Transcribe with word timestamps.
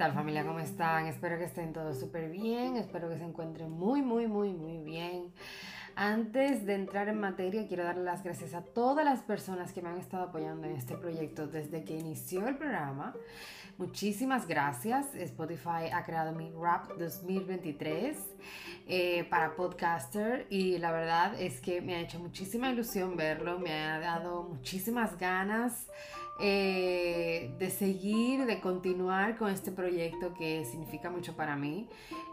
tal 0.00 0.14
familia? 0.14 0.46
¿Cómo 0.46 0.60
están? 0.60 1.08
Espero 1.08 1.36
que 1.36 1.44
estén 1.44 1.74
todos 1.74 2.00
súper 2.00 2.30
bien, 2.30 2.76
espero 2.76 3.10
que 3.10 3.18
se 3.18 3.24
encuentren 3.24 3.70
muy, 3.70 4.00
muy, 4.00 4.26
muy, 4.26 4.50
muy 4.50 4.78
bien. 4.78 5.30
Antes 5.94 6.64
de 6.64 6.74
entrar 6.74 7.10
en 7.10 7.20
materia, 7.20 7.68
quiero 7.68 7.84
darle 7.84 8.04
las 8.04 8.22
gracias 8.22 8.54
a 8.54 8.62
todas 8.62 9.04
las 9.04 9.20
personas 9.20 9.74
que 9.74 9.82
me 9.82 9.90
han 9.90 9.98
estado 9.98 10.22
apoyando 10.22 10.66
en 10.66 10.74
este 10.74 10.96
proyecto 10.96 11.48
desde 11.48 11.84
que 11.84 11.98
inició 11.98 12.48
el 12.48 12.56
programa. 12.56 13.14
Muchísimas 13.76 14.48
gracias. 14.48 15.14
Spotify 15.14 15.90
ha 15.92 16.02
creado 16.02 16.32
mi 16.32 16.50
Rap 16.50 16.92
2023 16.98 18.16
eh, 18.88 19.24
para 19.28 19.54
podcaster 19.54 20.46
y 20.48 20.78
la 20.78 20.92
verdad 20.92 21.38
es 21.38 21.60
que 21.60 21.82
me 21.82 21.96
ha 21.96 22.00
hecho 22.00 22.18
muchísima 22.20 22.70
ilusión 22.70 23.18
verlo, 23.18 23.58
me 23.58 23.74
ha 23.74 23.98
dado 23.98 24.44
muchísimas 24.44 25.18
ganas 25.18 25.88
eh, 26.42 27.54
de 27.58 27.70
seguir, 27.70 28.46
de 28.46 28.60
continuar 28.60 29.36
con 29.36 29.50
este 29.50 29.70
proyecto 29.70 30.32
que 30.32 30.64
significa 30.64 31.10
mucho 31.10 31.36
para 31.36 31.56
mí. 31.56 31.88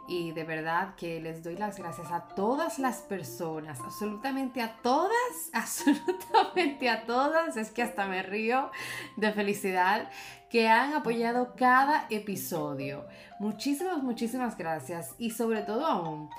Y 0.08 0.32
de 0.32 0.46
verdad 0.46 0.96
que 0.96 1.20
les 1.20 1.44
doy 1.44 1.58
las 1.58 1.78
gracias 1.78 2.10
a 2.12 2.30
todas 2.30 2.80
las 2.80 3.00
personas, 3.00 3.82
absolutamente 3.82 4.62
a 4.62 4.78
todas, 4.82 5.12
absolutamente 5.54 6.90
a 6.90 7.06
todas, 7.06 7.58
es 7.58 7.72
que 7.72 7.84
hasta 7.84 8.08
me 8.08 8.24
río 8.24 8.72
de 9.18 9.34
felicidad, 9.34 10.10
que 10.50 10.70
han 10.70 10.94
apoyado 10.94 11.56
cada 11.58 12.08
episodio. 12.10 13.06
Muchísimas, 13.40 14.02
muchísimas 14.02 14.58
gracias. 14.58 15.14
Y 15.18 15.32
sobre 15.32 15.64
todo 15.64 15.86
aún, 15.86 16.30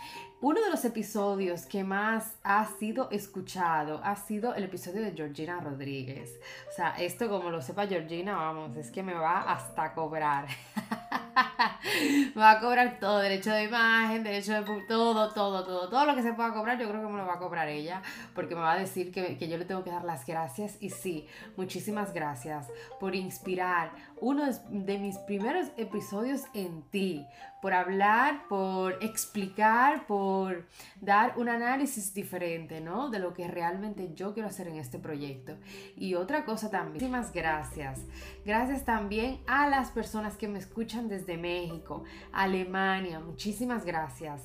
uno 0.40 0.60
de 0.62 0.70
los 0.70 0.84
episodios 0.84 1.66
que 1.66 1.82
más 1.82 2.36
ha 2.44 2.64
sido 2.78 3.10
escuchado 3.10 4.00
ha 4.04 4.14
sido 4.14 4.54
el 4.54 4.64
episodio 4.64 5.02
de 5.02 5.12
Georgina 5.12 5.58
Rodríguez. 5.60 6.38
O 6.70 6.72
sea, 6.72 6.90
esto 6.90 7.28
como 7.28 7.50
lo 7.50 7.60
sepa 7.60 7.88
Georgina, 7.88 8.36
vamos, 8.36 8.76
es 8.76 8.92
que 8.92 9.02
me 9.02 9.14
va 9.14 9.40
hasta 9.52 9.92
cobrar. 9.94 10.46
me 12.34 12.40
va 12.40 12.52
a 12.52 12.60
cobrar 12.60 12.98
todo, 13.00 13.18
derecho 13.18 13.50
de 13.50 13.64
imagen, 13.64 14.22
derecho 14.22 14.52
de 14.52 14.62
todo, 14.86 15.32
todo, 15.32 15.64
todo, 15.64 15.88
todo 15.88 16.06
lo 16.06 16.14
que 16.14 16.22
se 16.22 16.32
pueda 16.32 16.52
cobrar, 16.52 16.78
yo 16.78 16.88
creo 16.88 17.00
que 17.00 17.08
me 17.08 17.18
lo 17.18 17.26
va 17.26 17.34
a 17.34 17.38
cobrar 17.38 17.68
ella, 17.68 18.02
porque 18.34 18.54
me 18.54 18.60
va 18.60 18.72
a 18.72 18.78
decir 18.78 19.10
que, 19.10 19.36
que 19.36 19.48
yo 19.48 19.58
le 19.58 19.64
tengo 19.64 19.82
que 19.82 19.90
dar 19.90 20.04
las 20.04 20.24
gracias. 20.24 20.76
Y 20.80 20.90
sí, 20.90 21.26
muchísimas 21.56 22.12
gracias 22.12 22.68
por 23.00 23.16
inspirar 23.16 23.90
uno 24.20 24.44
de 24.70 24.98
mis 24.98 25.18
primeros 25.18 25.68
episodios 25.76 26.42
en 26.54 26.82
ti, 26.90 27.26
por 27.60 27.72
hablar, 27.72 28.46
por 28.48 29.02
explicar, 29.02 30.06
por 30.06 30.66
dar 31.00 31.34
un 31.36 31.48
análisis 31.48 32.14
diferente, 32.14 32.80
¿no? 32.80 33.10
De 33.10 33.18
lo 33.18 33.34
que 33.34 33.48
realmente 33.48 34.12
yo 34.14 34.34
quiero 34.34 34.48
hacer 34.48 34.68
en 34.68 34.76
este 34.76 34.98
proyecto. 34.98 35.56
Y 35.96 36.14
otra 36.14 36.44
cosa 36.44 36.70
también, 36.70 36.94
muchísimas 36.94 37.32
gracias. 37.32 38.00
Gracias 38.44 38.84
también 38.84 39.40
a 39.46 39.68
las 39.68 39.90
personas 39.90 40.36
que 40.36 40.48
me 40.48 40.58
escuchan 40.58 41.08
desde 41.08 41.36
México, 41.36 42.04
Alemania, 42.32 43.20
muchísimas 43.20 43.84
gracias 43.84 44.42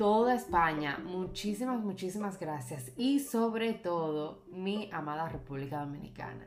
toda 0.00 0.34
España. 0.34 0.98
Muchísimas, 1.04 1.78
muchísimas 1.82 2.40
gracias. 2.40 2.90
Y 2.96 3.18
sobre 3.18 3.74
todo, 3.74 4.44
mi 4.50 4.88
amada 4.94 5.28
República 5.28 5.80
Dominicana. 5.80 6.46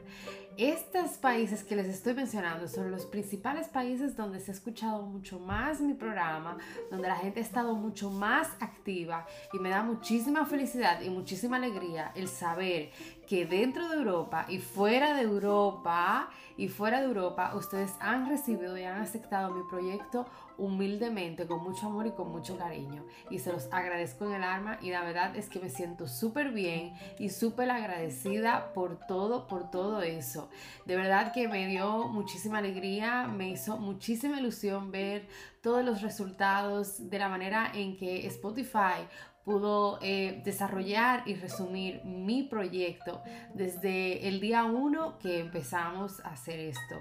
Estos 0.57 1.17
países 1.17 1.63
que 1.63 1.75
les 1.75 1.87
estoy 1.87 2.15
mencionando 2.15 2.67
son 2.67 2.89
los 2.89 3.05
principales 3.05 3.67
países 3.67 4.15
donde 4.15 4.39
se 4.39 4.49
ha 4.49 4.55
escuchado 4.55 5.03
mucho 5.03 5.39
más 5.39 5.81
mi 5.81 5.93
programa, 5.93 6.57
donde 6.89 7.07
la 7.07 7.15
gente 7.15 7.41
ha 7.41 7.43
estado 7.43 7.75
mucho 7.75 8.09
más 8.09 8.49
activa 8.59 9.27
y 9.51 9.59
me 9.59 9.69
da 9.69 9.83
muchísima 9.83 10.47
felicidad 10.47 11.01
y 11.01 11.11
muchísima 11.11 11.57
alegría 11.57 12.11
el 12.15 12.29
saber 12.29 12.89
que 13.27 13.45
dentro 13.45 13.87
de 13.87 13.97
Europa 13.97 14.45
y 14.49 14.59
fuera 14.59 15.15
de 15.15 15.21
Europa 15.21 16.29
y 16.57 16.67
fuera 16.69 16.99
de 16.99 17.05
Europa 17.05 17.53
ustedes 17.55 17.93
han 17.99 18.29
recibido 18.29 18.77
y 18.77 18.83
han 18.83 19.01
aceptado 19.01 19.53
mi 19.53 19.63
proyecto 19.69 20.25
humildemente, 20.57 21.45
con 21.47 21.63
mucho 21.63 21.87
amor 21.87 22.07
y 22.07 22.11
con 22.11 22.31
mucho 22.31 22.57
cariño. 22.57 23.05
Y 23.29 23.39
se 23.39 23.51
los 23.51 23.71
agradezco 23.71 24.25
en 24.25 24.33
el 24.33 24.43
alma 24.43 24.77
y 24.81 24.91
la 24.91 25.03
verdad 25.03 25.35
es 25.35 25.49
que 25.49 25.59
me 25.59 25.69
siento 25.69 26.07
súper 26.07 26.51
bien 26.51 26.93
y 27.19 27.29
súper 27.29 27.69
agradecida 27.69 28.73
por 28.73 28.99
todo, 29.07 29.47
por 29.47 29.69
todo 29.71 30.01
eso. 30.01 30.49
De 30.85 30.95
verdad 30.95 31.33
que 31.33 31.47
me 31.47 31.67
dio 31.67 32.07
muchísima 32.07 32.59
alegría, 32.59 33.27
me 33.27 33.49
hizo 33.49 33.77
muchísima 33.77 34.39
ilusión 34.39 34.91
ver 34.91 35.27
todos 35.61 35.83
los 35.83 36.01
resultados 36.01 37.09
de 37.09 37.19
la 37.19 37.29
manera 37.29 37.71
en 37.73 37.97
que 37.97 38.27
Spotify 38.27 39.07
pudo 39.43 39.99
eh, 40.01 40.41
desarrollar 40.45 41.23
y 41.25 41.35
resumir 41.35 42.03
mi 42.05 42.43
proyecto 42.43 43.21
desde 43.53 44.27
el 44.27 44.39
día 44.39 44.63
uno 44.63 45.19
que 45.19 45.39
empezamos 45.39 46.19
a 46.21 46.29
hacer 46.29 46.59
esto. 46.59 46.95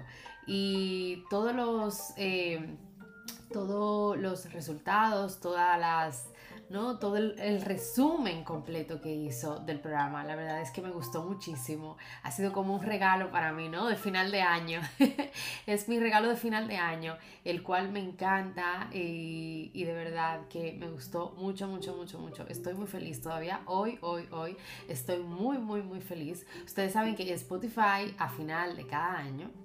Y 0.45 1.23
todos 1.29 1.55
los, 1.55 2.13
eh, 2.17 2.77
todos 3.53 4.17
los 4.17 4.51
resultados, 4.51 5.39
todas 5.39 5.79
las 5.79 6.33
¿no? 6.69 6.97
Todo 6.97 7.17
el, 7.17 7.61
resumen 7.61 8.43
completo 8.43 8.99
que 8.99 9.13
hizo 9.13 9.59
del 9.59 9.79
programa. 9.79 10.23
La 10.23 10.35
verdad 10.35 10.59
es 10.59 10.71
que 10.71 10.81
me 10.81 10.89
gustó 10.89 11.23
muchísimo. 11.23 11.97
Ha 12.23 12.31
sido 12.31 12.51
como 12.51 12.73
un 12.73 12.81
regalo 12.81 13.29
para 13.31 13.53
mí, 13.53 13.69
¿no? 13.69 13.87
De 13.87 13.95
final 13.95 14.31
de 14.31 14.41
año. 14.41 14.81
es 15.67 15.87
mi 15.87 15.99
regalo 15.99 16.29
de 16.29 16.35
final 16.35 16.67
de 16.67 16.77
año, 16.77 17.15
el 17.43 17.61
cual 17.61 17.91
me 17.91 17.99
encanta 17.99 18.89
y, 18.91 19.69
y, 19.73 19.83
de 19.83 19.93
verdad 19.93 20.47
que 20.47 20.73
me 20.73 20.89
gustó 20.89 21.35
mucho, 21.37 21.67
mucho, 21.67 21.95
mucho, 21.95 22.17
mucho. 22.17 22.47
Estoy 22.47 22.73
muy 22.73 22.87
feliz 22.87 23.21
todavía. 23.21 23.61
Hoy, 23.65 23.99
hoy, 24.01 24.27
hoy 24.31 24.57
estoy 24.87 25.19
muy, 25.19 25.59
muy, 25.59 25.83
muy 25.83 26.01
feliz. 26.01 26.45
Ustedes 26.65 26.93
saben 26.93 27.15
que 27.15 27.31
Spotify 27.33 28.15
a 28.17 28.29
final 28.29 28.75
de 28.75 28.87
cada 28.87 29.17
año 29.17 29.62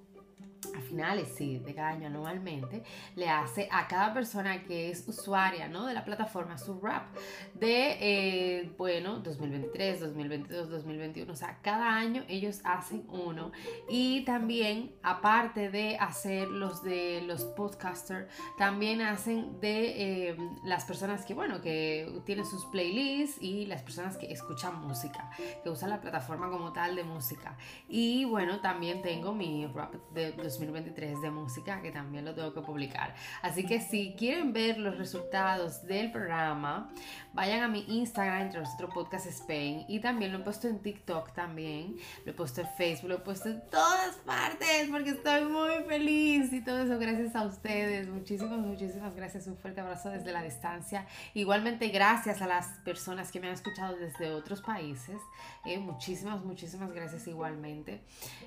a 0.76 0.80
finales, 0.80 1.28
sí, 1.36 1.58
de 1.58 1.74
cada 1.74 1.88
año 1.88 2.08
anualmente, 2.08 2.82
le 3.14 3.28
hace 3.28 3.68
a 3.70 3.86
cada 3.86 4.12
persona 4.12 4.62
que 4.64 4.90
es 4.90 5.06
usuaria, 5.06 5.68
¿no? 5.68 5.86
De 5.86 5.94
la 5.94 6.04
plataforma 6.04 6.58
su 6.58 6.80
rap 6.80 7.14
de, 7.54 7.96
eh, 8.00 8.72
bueno, 8.76 9.20
2023, 9.20 10.00
2022, 10.00 10.68
2021, 10.68 11.32
o 11.32 11.36
sea, 11.36 11.58
cada 11.62 11.94
año 11.94 12.24
ellos 12.28 12.60
hacen 12.64 13.04
uno 13.08 13.52
y 13.88 14.24
también, 14.24 14.94
aparte 15.02 15.70
de 15.70 15.96
hacer 15.98 16.48
los 16.48 16.82
de 16.82 17.22
los 17.22 17.44
podcasters, 17.44 18.28
también 18.56 19.00
hacen 19.00 19.60
de 19.60 20.30
eh, 20.30 20.36
las 20.64 20.84
personas 20.84 21.24
que, 21.24 21.34
bueno, 21.34 21.60
que 21.60 22.20
tienen 22.24 22.44
sus 22.44 22.66
playlists 22.66 23.40
y 23.40 23.66
las 23.66 23.82
personas 23.82 24.16
que 24.16 24.32
escuchan 24.32 24.80
música, 24.80 25.30
que 25.62 25.70
usan 25.70 25.90
la 25.90 26.00
plataforma 26.00 26.50
como 26.50 26.72
tal 26.72 26.96
de 26.96 27.04
música. 27.04 27.56
Y 27.88 28.24
bueno, 28.24 28.60
también 28.60 29.02
tengo 29.02 29.32
mi 29.32 29.66
rap 29.66 29.94
de 30.12 30.32
2023 30.48 31.20
de 31.20 31.30
música 31.30 31.80
que 31.82 31.90
también 31.90 32.24
lo 32.24 32.34
tengo 32.34 32.52
que 32.52 32.60
publicar. 32.60 33.14
Así 33.42 33.64
que 33.64 33.80
si 33.80 34.14
quieren 34.18 34.52
ver 34.52 34.78
los 34.78 34.96
resultados 34.98 35.86
del 35.86 36.10
programa, 36.10 36.90
vayan 37.32 37.62
a 37.62 37.68
mi 37.68 37.84
Instagram, 37.88 38.42
entre 38.42 38.60
nosotros 38.60 38.90
Podcast 38.92 39.26
Spain, 39.26 39.84
y 39.88 40.00
también 40.00 40.32
lo 40.32 40.38
he 40.38 40.42
puesto 40.42 40.68
en 40.68 40.80
TikTok 40.80 41.32
también, 41.34 41.96
lo 42.24 42.32
he 42.32 42.34
puesto 42.34 42.62
en 42.62 42.68
Facebook, 42.76 43.08
lo 43.08 43.16
he 43.16 43.20
puesto 43.20 43.48
en 43.48 43.62
todas 43.70 44.16
partes 44.24 44.88
porque 44.90 45.10
estoy 45.10 45.44
muy 45.44 45.84
feliz 45.86 46.52
y 46.52 46.60
todo 46.60 46.82
eso 46.82 46.98
gracias 46.98 47.34
a 47.34 47.42
ustedes. 47.44 48.08
Muchísimas, 48.08 48.58
muchísimas 48.58 49.14
gracias. 49.14 49.46
Un 49.46 49.56
fuerte 49.56 49.80
abrazo 49.80 50.10
desde 50.10 50.32
la 50.32 50.42
distancia. 50.42 51.06
Igualmente 51.34 51.88
gracias 51.88 52.42
a 52.42 52.46
las 52.46 52.66
personas 52.84 53.30
que 53.30 53.40
me 53.40 53.48
han 53.48 53.54
escuchado 53.54 53.96
desde 53.96 54.30
otros 54.30 54.62
países. 54.62 55.20
Eh, 55.64 55.78
muchísimas, 55.78 56.42
muchísimas 56.44 56.92
gracias 56.92 57.26
igualmente. 57.26 58.00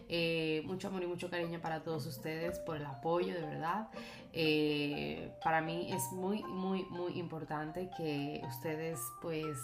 Eh, 0.09 0.63
mucho 0.65 0.87
amor 0.87 1.03
y 1.03 1.07
mucho 1.07 1.29
cariño 1.29 1.59
para 1.61 1.83
todos 1.83 1.90
ustedes 1.97 2.59
por 2.59 2.77
el 2.77 2.85
apoyo, 2.85 3.33
de 3.33 3.41
verdad. 3.41 3.89
Eh, 4.33 5.31
para 5.43 5.61
mí 5.61 5.91
es 5.91 6.11
muy, 6.11 6.43
muy, 6.43 6.85
muy 6.85 7.19
importante 7.19 7.89
que 7.97 8.41
ustedes 8.47 8.99
pues 9.21 9.57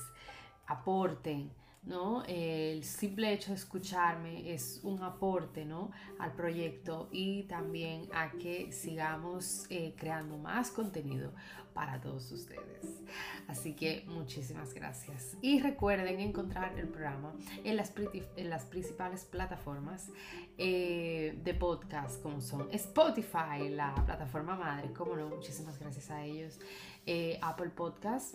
aporten 0.67 1.51
¿no? 1.87 2.23
El 2.27 2.83
simple 2.83 3.31
hecho 3.31 3.51
de 3.51 3.55
escucharme 3.55 4.53
es 4.53 4.81
un 4.83 5.01
aporte, 5.03 5.63
¿no? 5.63 5.91
Al 6.19 6.33
proyecto 6.33 7.07
y 7.11 7.43
también 7.43 8.09
a 8.13 8.31
que 8.31 8.71
sigamos 8.73 9.65
eh, 9.69 9.95
creando 9.97 10.37
más 10.37 10.69
contenido 10.69 11.31
para 11.77 12.01
todos 12.01 12.31
ustedes. 12.31 13.03
Así 13.47 13.75
que 13.75 14.03
muchísimas 14.07 14.73
gracias. 14.73 15.37
Y 15.43 15.59
recuerden 15.59 16.19
encontrar 16.19 16.75
el 16.79 16.87
programa 16.87 17.35
en 17.63 17.77
las, 17.77 17.93
en 18.35 18.49
las 18.49 18.65
principales 18.65 19.25
plataformas 19.25 20.09
eh, 20.57 21.37
de 21.43 21.53
podcast 21.53 22.19
como 22.23 22.41
son 22.41 22.67
Spotify, 22.71 23.69
la 23.69 23.93
plataforma 24.07 24.55
madre, 24.55 24.91
como 24.91 25.15
no, 25.15 25.29
muchísimas 25.29 25.77
gracias 25.77 26.09
a 26.09 26.25
ellos, 26.25 26.59
eh, 27.05 27.37
Apple 27.43 27.69
Podcast 27.69 28.33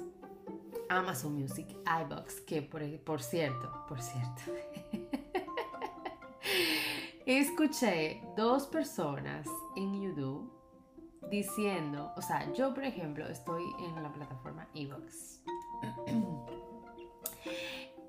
Amazon 0.89 1.35
Music, 1.35 1.67
iBox, 2.05 2.43
que 2.43 2.63
por, 2.63 3.23
cierto, 3.23 3.85
por 3.89 4.01
cierto, 4.01 4.43
escuché 7.27 8.23
dos 8.37 8.69
personas 8.69 9.49
en 9.75 9.97
diciendo, 11.33 12.13
o 12.15 12.23
sea, 12.23 12.53
yo 12.53 12.75
por 12.75 12.85
ejemplo 12.85 13.27
estoy 13.27 13.65
en 13.81 14.03
la 14.03 14.13
plataforma. 14.13 14.69
Entonces, 14.75 15.43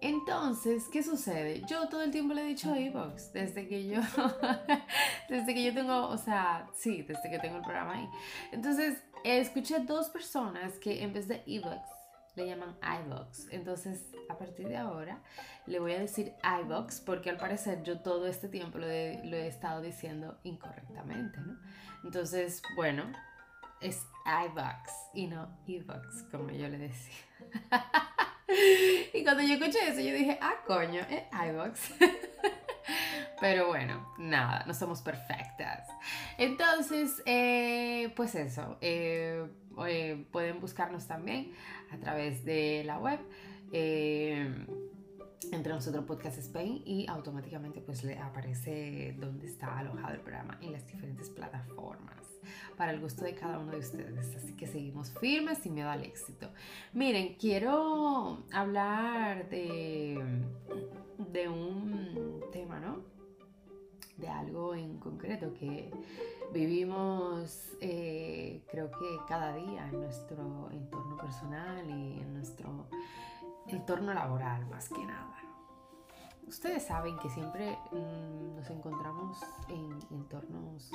Entonces, 0.02 0.90
¿qué 0.92 1.02
sucede? 1.02 1.62
Yo 1.66 1.88
todo 1.88 2.02
el 2.02 2.12
tiempo 2.12 2.34
le 2.34 2.42
he 2.42 2.46
dicho 2.48 2.75
Evox, 2.75 3.31
desde 3.31 3.70
que 3.70 3.88
yo, 3.88 4.02
desde 5.30 5.54
que 5.54 5.64
yo 5.64 5.74
tengo, 5.74 6.10
o 6.10 6.18
sea, 6.18 6.68
sí, 6.74 7.04
desde 7.04 7.31
que 7.31 7.40
tengo 7.40 7.56
el 7.56 7.64
programa 7.64 7.94
ahí. 7.94 8.10
Entonces, 8.52 9.02
escuché 9.24 9.80
dos 9.80 10.10
personas 10.10 10.78
que 10.80 11.04
en 11.04 11.14
vez 11.14 11.30
de 11.30 11.42
Evox 11.48 12.03
le 12.36 12.48
llaman 12.48 12.76
iVox. 13.06 13.48
Entonces, 13.52 14.12
a 14.30 14.38
partir 14.38 14.68
de 14.68 14.78
ahora, 14.78 15.22
le 15.66 15.80
voy 15.80 15.94
a 15.94 16.00
decir 16.00 16.34
iVox 16.62 17.02
porque 17.02 17.30
al 17.30 17.38
parecer 17.38 17.84
yo 17.84 18.00
todo 18.00 18.28
este 18.28 18.48
tiempo 18.48 18.78
lo 18.78 18.88
he, 18.88 19.48
estado 19.48 19.82
diciendo 19.82 20.40
incorrectamente, 20.44 21.40
¿no? 21.40 21.58
Entonces, 22.04 22.62
bueno, 22.76 23.04
es 23.82 24.06
iVox 24.26 24.92
y 25.14 25.28
no 25.28 25.58
iVox, 25.68 26.24
como 26.32 26.50
yo 26.52 26.68
le 26.68 26.78
decía. 26.78 27.14
y 29.14 29.24
cuando 29.24 29.44
yo 29.44 29.54
escuché 29.54 29.88
eso, 29.88 30.02
yo 30.02 30.14
dije, 30.14 30.38
ah, 30.42 30.56
coño, 30.66 31.02
es 31.10 31.24
iVox. 31.50 31.94
Pero 33.44 33.68
bueno, 33.68 34.07
nada, 34.18 34.63
no 34.66 34.74
somos 34.74 35.01
perfectas. 35.01 35.90
Entonces, 36.38 37.22
eh, 37.25 38.13
pues 38.16 38.36
eso, 38.36 38.78
eh, 38.80 39.45
eh, 39.86 40.25
pueden 40.31 40.62
buscarnos 40.62 41.07
también 41.07 41.51
a 41.92 41.98
través 41.98 42.45
de 42.45 42.84
la 42.86 43.00
web. 43.00 43.19
entre 45.51 45.74
nosotros 45.74 46.06
Podcast 46.06 46.38
Spain 46.38 46.84
y 46.86 47.06
automáticamente 47.10 47.81
pues 47.81 48.06
le 48.06 48.18
aparece 48.18 49.13
donde 49.19 49.48
está 49.48 49.78
alojado 49.78 50.13
el 50.13 50.22
programa 50.22 50.57
en 50.62 50.72
las 50.72 50.88
diferentes 50.88 51.30
plataformas 51.30 52.25
para 52.78 52.94
el 52.94 53.01
gusto 53.01 53.25
de 53.25 53.36
cada 53.36 53.60
uno 53.60 53.74
de 53.74 53.80
ustedes. 53.80 54.38
Así 54.38 54.56
que 54.56 54.68
seguimos 54.68 55.12
firmes 55.19 55.57
sin 55.57 55.74
miedo 55.74 55.89
al 55.89 56.06
éxito. 56.06 56.50
Miren, 56.94 57.36
quiero 57.36 58.46
hablar 58.54 59.50
de, 59.50 60.18
de 61.18 61.50
un 61.50 62.39
tema, 62.54 62.80
¿no? 62.80 63.12
De 64.18 64.30
algo 64.30 64.75
en 64.75 65.00
concreto 65.00 65.54
que 65.54 65.92
vivimos, 66.54 67.71
eh, 67.81 68.63
creo 68.69 68.92
que 68.92 69.18
cada 69.27 69.56
día 69.56 69.89
en 69.89 70.01
nuestro 70.01 70.69
entorno 70.71 71.18
personal 71.18 71.89
y 71.89 72.19
en 72.19 72.33
nuestro 72.33 72.88
entorno 73.68 74.13
laboral, 74.13 74.65
más 74.68 74.89
que 74.89 75.04
nada. 75.06 75.36
Ustedes 76.48 76.83
saben 76.83 77.18
que 77.18 77.30
siempre 77.30 77.77
mm, 77.92 78.56
nos 78.57 78.69
encontramos 78.69 79.39
en 79.69 79.98
entornos 80.12 80.92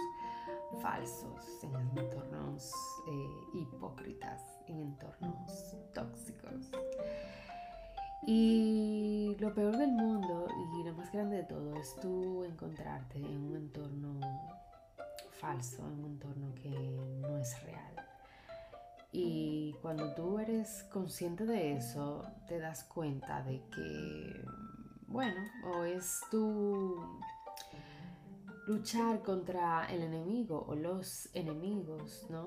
falsos, 0.80 1.64
en 1.64 1.98
entornos 1.98 2.72
eh, 3.08 3.58
hipócritas, 3.58 4.40
en 4.66 4.80
entornos 4.80 5.76
tóxicos. 5.94 6.70
Y 8.26 9.36
lo 9.40 9.54
peor 9.54 9.76
del 9.78 9.92
mundo 9.92 10.37
grande 11.12 11.38
de 11.38 11.42
todo 11.44 11.74
es 11.76 11.94
tú 11.96 12.44
encontrarte 12.44 13.18
en 13.18 13.44
un 13.44 13.56
entorno 13.56 14.20
falso, 15.40 15.86
en 15.86 16.00
un 16.00 16.04
entorno 16.06 16.54
que 16.54 16.70
no 16.70 17.38
es 17.38 17.62
real. 17.62 17.94
Y 19.12 19.74
cuando 19.80 20.14
tú 20.14 20.38
eres 20.38 20.84
consciente 20.92 21.46
de 21.46 21.76
eso, 21.76 22.24
te 22.46 22.58
das 22.58 22.84
cuenta 22.84 23.42
de 23.42 23.62
que, 23.74 24.44
bueno, 25.06 25.40
o 25.74 25.84
es 25.84 26.20
tu 26.30 26.96
luchar 28.66 29.22
contra 29.22 29.86
el 29.86 30.02
enemigo 30.02 30.66
o 30.68 30.74
los 30.74 31.30
enemigos, 31.34 32.26
¿no? 32.28 32.46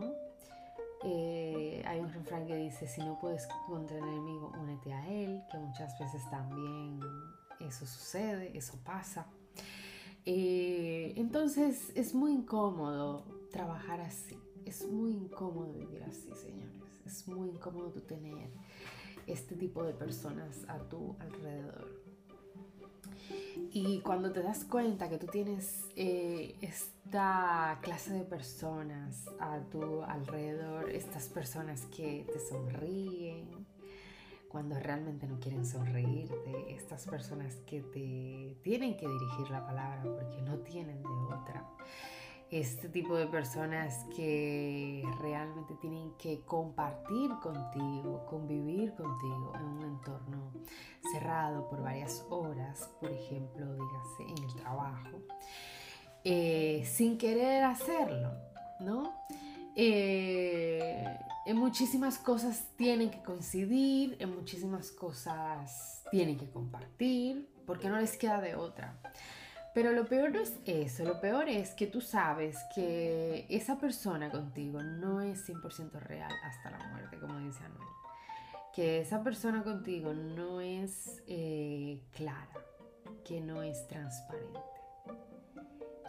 Eh, 1.03 1.83
hay 1.87 1.99
un 1.99 2.13
refrán 2.13 2.45
que 2.45 2.55
dice, 2.55 2.85
si 2.85 3.01
no 3.01 3.17
puedes 3.19 3.47
contra 3.67 3.97
el 3.97 4.03
enemigo, 4.03 4.51
únete 4.61 4.93
a 4.93 5.07
él, 5.07 5.43
que 5.51 5.57
muchas 5.57 5.97
veces 5.97 6.21
también 6.29 6.99
eso 7.67 7.85
sucede, 7.85 8.57
eso 8.57 8.79
pasa. 8.83 9.27
Eh, 10.25 11.13
entonces 11.17 11.91
es 11.95 12.13
muy 12.13 12.33
incómodo 12.33 13.25
trabajar 13.51 14.01
así, 14.01 14.37
es 14.65 14.85
muy 14.87 15.13
incómodo 15.13 15.73
vivir 15.73 16.03
así, 16.03 16.29
señores, 16.35 16.99
es 17.05 17.27
muy 17.27 17.49
incómodo 17.49 17.91
tener 18.03 18.49
este 19.25 19.55
tipo 19.55 19.83
de 19.83 19.93
personas 19.93 20.63
a 20.67 20.77
tu 20.77 21.15
alrededor. 21.19 22.01
Y 23.73 24.01
cuando 24.01 24.31
te 24.31 24.43
das 24.43 24.65
cuenta 24.65 25.09
que 25.09 25.17
tú 25.17 25.27
tienes 25.27 25.85
eh, 25.95 26.55
esta 26.61 27.79
clase 27.81 28.13
de 28.13 28.23
personas 28.23 29.27
a 29.39 29.59
tu 29.69 30.03
alrededor, 30.03 30.89
estas 30.89 31.27
personas 31.29 31.85
que 31.85 32.27
te 32.31 32.39
sonríen 32.39 33.65
cuando 34.51 34.77
realmente 34.79 35.27
no 35.27 35.39
quieren 35.39 35.65
sonreírte, 35.65 36.73
estas 36.75 37.05
personas 37.05 37.55
que 37.65 37.81
te 37.81 38.57
tienen 38.61 38.97
que 38.97 39.07
dirigir 39.07 39.49
la 39.49 39.65
palabra 39.65 40.03
porque 40.03 40.41
no 40.41 40.57
tienen 40.59 41.01
de 41.01 41.09
otra 41.33 41.65
este 42.51 42.89
tipo 42.89 43.15
de 43.15 43.27
personas 43.27 44.05
que 44.13 45.01
realmente 45.21 45.73
tienen 45.75 46.11
que 46.17 46.41
compartir 46.41 47.31
contigo, 47.41 48.25
convivir 48.29 48.93
contigo 48.93 49.53
en 49.55 49.63
un 49.63 49.83
entorno 49.83 50.51
cerrado 51.13 51.69
por 51.69 51.81
varias 51.81 52.25
horas, 52.29 52.91
por 52.99 53.09
ejemplo, 53.09 53.73
dígase 53.73 54.23
en 54.23 54.43
el 54.43 54.55
trabajo, 54.55 55.21
eh, 56.25 56.83
sin 56.85 57.17
querer 57.17 57.63
hacerlo, 57.63 58.33
¿no? 58.81 59.13
Eh, 59.73 61.05
en 61.45 61.57
muchísimas 61.57 62.17
cosas 62.17 62.69
tienen 62.75 63.09
que 63.09 63.21
coincidir, 63.23 64.15
en 64.19 64.35
muchísimas 64.35 64.91
cosas 64.91 66.03
tienen 66.11 66.37
que 66.37 66.49
compartir, 66.49 67.49
porque 67.65 67.89
no 67.89 67.97
les 67.97 68.17
queda 68.17 68.39
de 68.41 68.55
otra. 68.55 68.99
Pero 69.73 69.93
lo 69.93 70.05
peor 70.05 70.31
no 70.31 70.41
es 70.41 70.59
eso, 70.65 71.05
lo 71.05 71.21
peor 71.21 71.47
es 71.47 71.71
que 71.71 71.87
tú 71.87 72.01
sabes 72.01 72.57
que 72.75 73.45
esa 73.49 73.79
persona 73.79 74.29
contigo 74.29 74.83
no 74.83 75.21
es 75.21 75.47
100% 75.47 75.93
real 75.93 76.31
hasta 76.43 76.71
la 76.71 76.89
muerte, 76.89 77.17
como 77.17 77.39
dice 77.39 77.63
Anuel. 77.63 77.87
Que 78.75 78.99
esa 78.99 79.23
persona 79.23 79.63
contigo 79.63 80.13
no 80.13 80.61
es 80.61 81.23
eh, 81.27 82.01
clara, 82.11 82.49
que 83.25 83.39
no 83.39 83.63
es 83.63 83.87
transparente. 83.87 84.59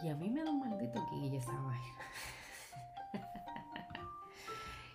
Y 0.03 0.09
a 0.09 0.15
mí 0.15 0.29
me 0.29 0.43
da 0.43 0.51
un 0.51 0.59
maldito 0.59 1.01
que 1.09 1.37
esa 1.37 1.53
vaina. 1.53 1.97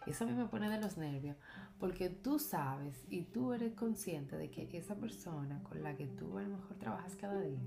Eso 0.08 0.24
a 0.24 0.26
mí 0.26 0.34
me 0.34 0.46
pone 0.46 0.70
de 0.70 0.80
los 0.80 0.96
nervios, 0.96 1.36
porque 1.78 2.08
tú 2.08 2.38
sabes 2.38 3.04
y 3.10 3.22
tú 3.22 3.52
eres 3.52 3.74
consciente 3.74 4.36
de 4.36 4.50
que 4.50 4.68
esa 4.76 4.94
persona 4.94 5.62
con 5.62 5.82
la 5.82 5.96
que 5.96 6.06
tú 6.06 6.38
a 6.38 6.42
lo 6.42 6.56
mejor 6.56 6.76
trabajas 6.78 7.16
cada 7.16 7.40
día 7.40 7.60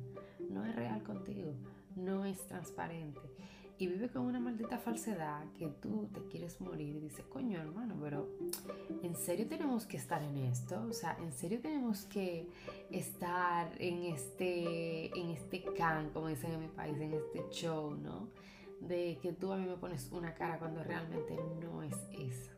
no 0.50 0.66
es 0.66 0.76
real 0.76 1.04
contigo, 1.04 1.54
no 1.96 2.26
es 2.26 2.46
transparente 2.48 3.22
y 3.82 3.88
vive 3.88 4.10
con 4.10 4.22
una 4.28 4.40
maldita 4.40 4.78
falsedad 4.78 5.44
que 5.58 5.68
tú 5.82 6.08
te 6.14 6.22
quieres 6.28 6.62
morir 6.62 6.98
y 6.98 7.00
dices, 7.00 7.26
coño 7.26 7.60
hermano, 7.60 7.98
pero 8.00 8.30
¿en 9.02 9.16
serio 9.16 9.48
tenemos 9.48 9.88
que 9.88 9.98
estar 9.98 10.22
en 10.22 10.38
esto? 10.38 10.84
O 10.88 10.94
sea, 10.94 11.18
¿en 11.20 11.34
serio 11.34 11.60
tenemos 11.60 12.06
que 12.06 12.48
estar 12.92 13.72
en 13.80 14.04
este, 14.04 15.08
en 15.20 15.32
este 15.32 15.64
can, 15.76 16.12
como 16.12 16.28
dicen 16.28 16.52
en 16.52 16.60
mi 16.60 16.68
país, 16.68 16.96
en 17.02 17.14
este 17.14 17.44
show, 17.50 17.96
¿no? 17.96 18.28
De 18.82 19.18
que 19.22 19.32
tú 19.32 19.54
a 19.54 19.58
mí 19.58 19.66
me 19.66 19.78
pones 19.78 20.12
una 20.12 20.34
cara 20.34 20.60
cuando 20.60 20.84
realmente 20.84 21.40
no 21.62 21.82
es 21.84 21.96
esa 22.12 22.52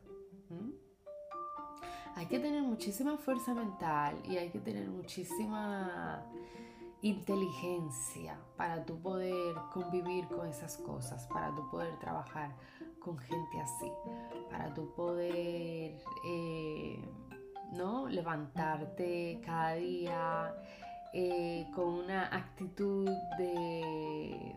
hay 2.15 2.25
que 2.27 2.39
tener 2.39 2.61
muchísima 2.61 3.17
fuerza 3.17 3.53
mental 3.53 4.15
y 4.23 4.37
hay 4.37 4.49
que 4.49 4.59
tener 4.59 4.87
muchísima 4.87 6.23
inteligencia 7.01 8.37
para 8.55 8.85
tu 8.85 8.99
poder 9.01 9.55
convivir 9.73 10.27
con 10.27 10.47
esas 10.47 10.77
cosas, 10.77 11.27
para 11.27 11.53
tu 11.53 11.69
poder 11.69 11.97
trabajar 11.99 12.55
con 12.99 13.17
gente 13.17 13.59
así, 13.61 13.91
para 14.49 14.73
tu 14.73 14.93
poder 14.93 15.97
eh, 16.25 17.03
¿no? 17.73 18.07
levantarte 18.07 19.41
cada 19.43 19.73
día 19.73 20.55
eh, 21.13 21.67
con 21.75 21.87
una 21.87 22.27
actitud 22.27 23.09
de, 23.37 24.55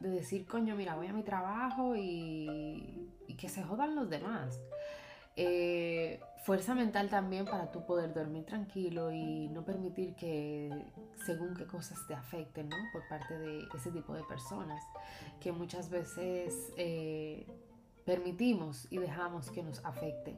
de 0.00 0.10
decir, 0.10 0.46
coño, 0.46 0.76
mira, 0.76 0.94
voy 0.94 1.06
a 1.06 1.12
mi 1.12 1.22
trabajo 1.22 1.94
y, 1.96 3.08
que 3.38 3.48
se 3.48 3.62
jodan 3.62 3.94
los 3.94 4.10
demás. 4.10 4.60
Eh, 5.36 6.20
fuerza 6.44 6.74
mental 6.74 7.08
también 7.08 7.44
para 7.44 7.70
tú 7.70 7.86
poder 7.86 8.12
dormir 8.12 8.44
tranquilo 8.44 9.12
y 9.12 9.48
no 9.48 9.64
permitir 9.64 10.14
que 10.16 10.70
según 11.24 11.54
qué 11.54 11.66
cosas 11.66 11.98
te 12.08 12.14
afecten, 12.14 12.68
¿no? 12.68 12.76
Por 12.92 13.06
parte 13.08 13.38
de 13.38 13.68
ese 13.76 13.92
tipo 13.92 14.14
de 14.14 14.24
personas 14.24 14.82
que 15.40 15.52
muchas 15.52 15.90
veces 15.90 16.72
eh, 16.76 17.46
permitimos 18.04 18.90
y 18.90 18.98
dejamos 18.98 19.50
que 19.50 19.62
nos 19.62 19.84
afecten. 19.84 20.36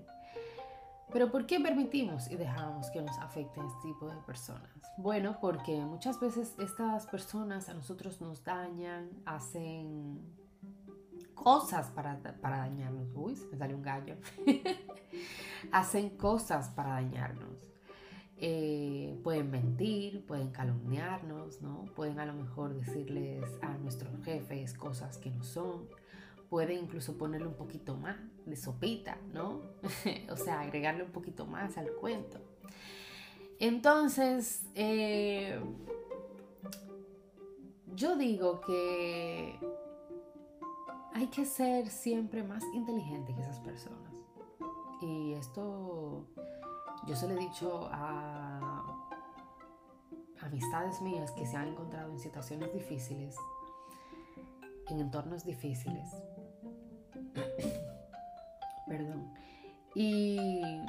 Pero 1.12 1.30
¿por 1.30 1.46
qué 1.46 1.60
permitimos 1.60 2.30
y 2.30 2.36
dejamos 2.36 2.90
que 2.90 3.02
nos 3.02 3.18
afecten 3.18 3.66
este 3.66 3.80
tipo 3.88 4.08
de 4.08 4.20
personas? 4.22 4.70
Bueno, 4.96 5.38
porque 5.40 5.84
muchas 5.86 6.20
veces 6.20 6.54
estas 6.58 7.06
personas 7.06 7.68
a 7.68 7.74
nosotros 7.74 8.20
nos 8.20 8.44
dañan, 8.44 9.10
hacen 9.24 10.20
cosas 11.34 11.90
para, 11.90 12.18
para 12.40 12.58
dañarnos. 12.58 13.08
Uy, 13.14 13.36
me 13.50 13.56
salió 13.58 13.76
un 13.76 13.82
gallo. 13.82 14.16
Hacen 15.72 16.10
cosas 16.16 16.70
para 16.70 16.90
dañarnos. 16.92 17.56
eh, 18.36 19.20
pueden 19.22 19.50
mentir, 19.50 20.24
pueden 20.26 20.50
calumniarnos, 20.50 21.60
¿no? 21.62 21.84
Pueden 21.94 22.20
a 22.20 22.26
lo 22.26 22.34
mejor 22.34 22.74
decirles 22.74 23.58
a 23.62 23.76
nuestros 23.78 24.22
jefes 24.24 24.74
cosas 24.74 25.18
que 25.18 25.30
no 25.30 25.42
son. 25.44 25.88
Pueden 26.50 26.82
incluso 26.82 27.16
ponerle 27.16 27.46
un 27.46 27.54
poquito 27.54 27.96
más 27.96 28.16
de 28.44 28.56
sopita, 28.56 29.16
¿no? 29.32 29.62
o 30.30 30.36
sea, 30.36 30.60
agregarle 30.60 31.04
un 31.04 31.12
poquito 31.12 31.46
más 31.46 31.78
al 31.78 31.90
cuento. 31.94 32.40
Entonces, 33.58 34.66
eh, 34.74 35.60
yo 37.94 38.16
digo 38.16 38.60
que 38.60 39.58
hay 41.12 41.26
que 41.28 41.44
ser 41.44 41.88
siempre 41.88 42.42
más 42.42 42.64
inteligente 42.74 43.34
que 43.34 43.40
esas 43.40 43.60
personas. 43.60 44.12
Y 45.02 45.32
esto 45.34 46.26
yo 47.06 47.16
se 47.16 47.26
lo 47.28 47.34
he 47.34 47.38
dicho 47.38 47.88
a 47.90 48.84
amistades 50.40 51.00
mías 51.00 51.30
que 51.32 51.46
se 51.46 51.56
han 51.56 51.68
encontrado 51.68 52.10
en 52.12 52.18
situaciones 52.18 52.72
difíciles, 52.72 53.36
en 54.88 55.00
entornos 55.00 55.44
difíciles. 55.44 56.10
Y 60.02 60.82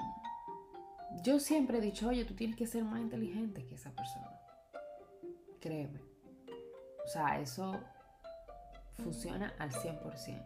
yo 1.22 1.38
siempre 1.38 1.80
he 1.80 1.82
dicho, 1.82 2.08
oye, 2.08 2.24
tú 2.24 2.34
tienes 2.34 2.56
que 2.56 2.66
ser 2.66 2.86
más 2.86 3.02
inteligente 3.02 3.66
que 3.66 3.76
esa 3.76 3.92
persona. 3.92 4.32
Créeme. 5.60 6.00
O 7.04 7.08
sea, 7.10 7.42
eso 7.42 7.78
funciona 8.94 9.54
al 9.60 9.70
100%. 9.70 10.46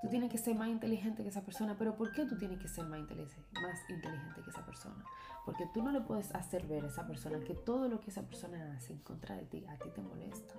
Tú 0.00 0.08
tienes 0.08 0.30
que 0.30 0.38
ser 0.38 0.54
más 0.54 0.68
inteligente 0.68 1.22
que 1.22 1.28
esa 1.28 1.42
persona, 1.42 1.76
pero 1.76 1.94
¿por 1.94 2.10
qué 2.12 2.24
tú 2.24 2.38
tienes 2.38 2.58
que 2.58 2.68
ser 2.68 2.86
más 2.86 3.00
más 3.00 3.90
inteligente 3.90 4.42
que 4.42 4.50
esa 4.50 4.64
persona? 4.64 5.04
Porque 5.44 5.66
tú 5.74 5.82
no 5.82 5.92
le 5.92 6.00
puedes 6.00 6.34
hacer 6.34 6.66
ver 6.66 6.84
a 6.84 6.88
esa 6.88 7.06
persona 7.06 7.38
que 7.40 7.52
todo 7.52 7.86
lo 7.88 8.00
que 8.00 8.10
esa 8.10 8.22
persona 8.22 8.74
hace 8.78 8.94
en 8.94 9.00
contra 9.00 9.36
de 9.36 9.44
ti, 9.44 9.66
a 9.66 9.76
ti 9.76 9.90
te 9.90 10.00
molesta. 10.00 10.54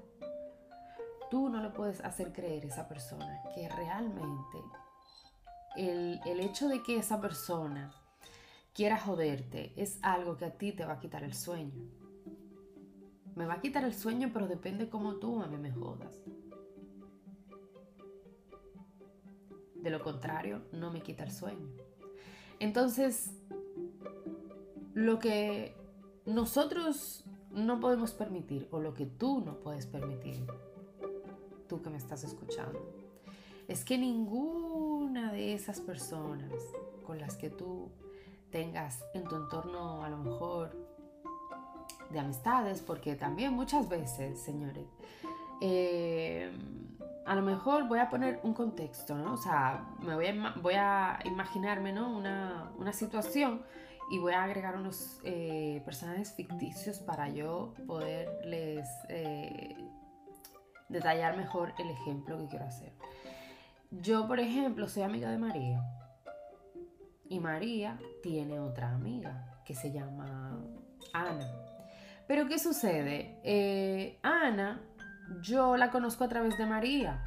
Tú 1.32 1.50
no 1.50 1.60
le 1.60 1.72
puedes 1.72 2.02
hacer 2.02 2.34
creer 2.34 2.66
a 2.66 2.68
esa 2.68 2.88
persona 2.88 3.42
que 3.56 3.68
realmente 3.68 4.60
el, 5.76 6.20
el 6.26 6.40
hecho 6.40 6.68
de 6.68 6.84
que 6.84 6.98
esa 6.98 7.22
persona 7.22 7.94
quiera 8.74 8.98
joderte 8.98 9.74
es 9.76 10.00
algo 10.02 10.38
que 10.38 10.46
a 10.46 10.58
ti 10.58 10.72
te 10.72 10.86
va 10.86 10.94
a 10.94 11.00
quitar 11.00 11.24
el 11.24 11.34
sueño. 11.34 11.90
Me 13.36 13.46
va 13.46 13.56
a 13.56 13.62
quitar 13.62 13.84
el 13.84 13.94
sueño, 13.94 14.32
pero 14.34 14.48
depende 14.48 14.90
cómo 14.90 15.16
tú 15.16 15.42
a 15.42 15.48
mí 15.48 15.58
me 15.58 15.72
jodas. 15.72 16.24
De 19.76 19.90
lo 19.90 20.02
contrario, 20.02 20.64
no 20.74 20.92
me 20.92 21.02
quita 21.02 21.24
el 21.24 21.32
sueño. 21.32 21.70
Entonces, 22.60 23.32
lo 24.94 25.20
que 25.20 25.76
nosotros 26.26 27.24
no 27.52 27.80
podemos 27.80 28.12
permitir, 28.12 28.68
o 28.72 28.80
lo 28.80 28.94
que 28.94 29.06
tú 29.06 29.42
no 29.42 29.60
puedes 29.60 29.86
permitir, 29.86 30.46
tú 31.68 31.82
que 31.82 31.90
me 31.90 31.98
estás 31.98 32.24
escuchando, 32.24 32.80
es 33.68 33.86
que 33.86 33.98
ninguna 35.10 35.32
de 35.32 35.54
esas 35.54 35.80
personas 35.80 36.52
con 37.06 37.20
las 37.20 37.36
que 37.36 37.50
tú 37.50 37.90
tengas 38.52 39.04
en 39.16 39.24
tu 39.24 39.36
entorno 39.36 40.04
a 40.04 40.10
lo 40.10 40.18
mejor 40.18 40.76
de 42.12 42.20
amistades, 42.20 42.82
porque 42.82 43.16
también 43.16 43.54
muchas 43.54 43.90
veces, 43.90 44.40
señores, 44.40 44.86
eh, 45.62 46.52
a 47.26 47.36
lo 47.36 47.42
mejor 47.42 47.88
voy 47.88 48.00
a 48.00 48.10
poner 48.10 48.40
un 48.44 48.54
contexto, 48.54 49.16
¿no? 49.16 49.34
O 49.34 49.38
sea, 49.38 49.88
me 50.00 50.14
voy 50.16 50.28
a, 50.28 50.54
voy 50.62 50.76
a 50.76 51.20
imaginarme, 51.26 51.92
¿no? 51.92 52.16
Una, 52.16 52.94
situación 52.94 53.62
y 54.12 54.20
voy 54.20 54.34
a 54.34 54.44
agregar 54.44 54.76
unos 54.76 55.20
eh, 55.24 55.82
personajes 55.86 56.34
ficticios 56.34 57.00
para 57.00 57.30
yo 57.30 57.74
poderles 57.88 58.88
eh, 59.10 59.76
detallar 60.88 61.38
mejor 61.38 61.74
el 61.80 61.90
ejemplo 61.90 62.38
que 62.38 62.48
quiero 62.48 62.66
hacer. 62.66 62.92
Yo, 63.92 64.28
por 64.28 64.40
ejemplo, 64.40 64.88
soy 64.88 65.04
amiga 65.04 65.32
de 65.32 65.38
María 65.38 65.84
y 67.28 67.40
María 67.40 68.00
tiene 68.22 68.60
otra 68.60 68.94
amiga 68.94 69.62
que 69.66 69.74
se 69.74 69.92
llama 69.92 70.60
Ana. 71.14 71.48
Pero 72.28 72.48
¿qué 72.48 72.60
sucede? 72.60 73.40
Eh, 73.44 74.20
Ana 74.22 74.82
yo 75.42 75.78
la 75.78 75.92
conozco 75.92 76.24
a 76.24 76.30
través 76.30 76.58
de 76.58 76.66
María. 76.66 77.24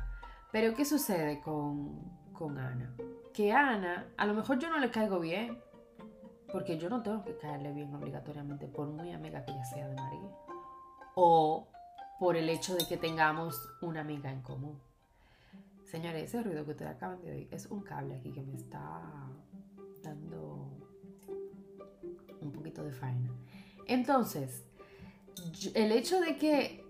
Pero 0.50 0.74
¿qué 0.74 0.84
sucede 0.84 1.40
con, 1.40 2.32
con 2.32 2.58
Ana? 2.58 2.94
Que 3.32 3.52
Ana, 3.52 4.06
a 4.16 4.26
lo 4.26 4.34
mejor 4.34 4.58
yo 4.58 4.68
no 4.68 4.78
le 4.78 4.90
caigo 4.90 5.18
bien, 5.18 5.58
porque 6.52 6.78
yo 6.78 6.88
no 6.90 7.02
tengo 7.02 7.24
que 7.24 7.36
caerle 7.38 7.72
bien 7.72 7.94
obligatoriamente, 7.94 8.66
por 8.66 8.88
muy 8.88 9.12
amiga 9.12 9.44
que 9.44 9.52
ella 9.52 9.64
sea 9.64 9.88
de 9.88 9.94
María. 9.94 10.30
O 11.14 11.68
por 12.20 12.36
el 12.36 12.48
hecho 12.48 12.74
de 12.74 12.86
que 12.86 12.96
tengamos 12.96 13.68
una 13.80 14.00
amiga 14.00 14.30
en 14.30 14.42
común. 14.42 14.80
Señores, 15.92 16.22
ese 16.24 16.42
ruido 16.42 16.64
que 16.64 16.70
ustedes 16.70 16.90
acaban 16.90 17.20
de 17.20 17.30
oír 17.30 17.48
es 17.50 17.66
un 17.66 17.82
cable 17.82 18.14
aquí 18.14 18.32
que 18.32 18.40
me 18.40 18.54
está 18.54 19.30
dando 20.02 20.66
un 22.40 22.50
poquito 22.50 22.82
de 22.82 22.92
faena. 22.92 23.30
Entonces, 23.86 24.64
el 25.74 25.92
hecho 25.92 26.18
de 26.18 26.38
que 26.38 26.82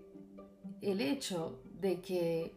el 0.79 1.01
hecho 1.01 1.61
de 1.81 1.99
que 1.99 2.55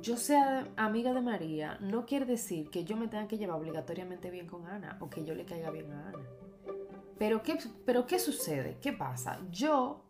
yo 0.00 0.16
sea 0.16 0.66
amiga 0.76 1.14
de 1.14 1.20
María 1.20 1.78
no 1.80 2.06
quiere 2.06 2.26
decir 2.26 2.68
que 2.68 2.82
yo 2.84 2.96
me 2.96 3.06
tenga 3.06 3.28
que 3.28 3.38
llevar 3.38 3.60
obligatoriamente 3.60 4.30
bien 4.30 4.48
con 4.48 4.66
Ana 4.66 4.98
o 4.98 5.08
que 5.08 5.24
yo 5.24 5.36
le 5.36 5.44
caiga 5.44 5.70
bien 5.70 5.92
a 5.92 6.08
Ana. 6.08 6.26
Pero 7.20 7.40
¿qué, 7.44 7.56
pero 7.86 8.04
¿qué 8.04 8.18
sucede? 8.18 8.78
¿Qué 8.80 8.92
pasa? 8.92 9.38
Yo, 9.52 10.02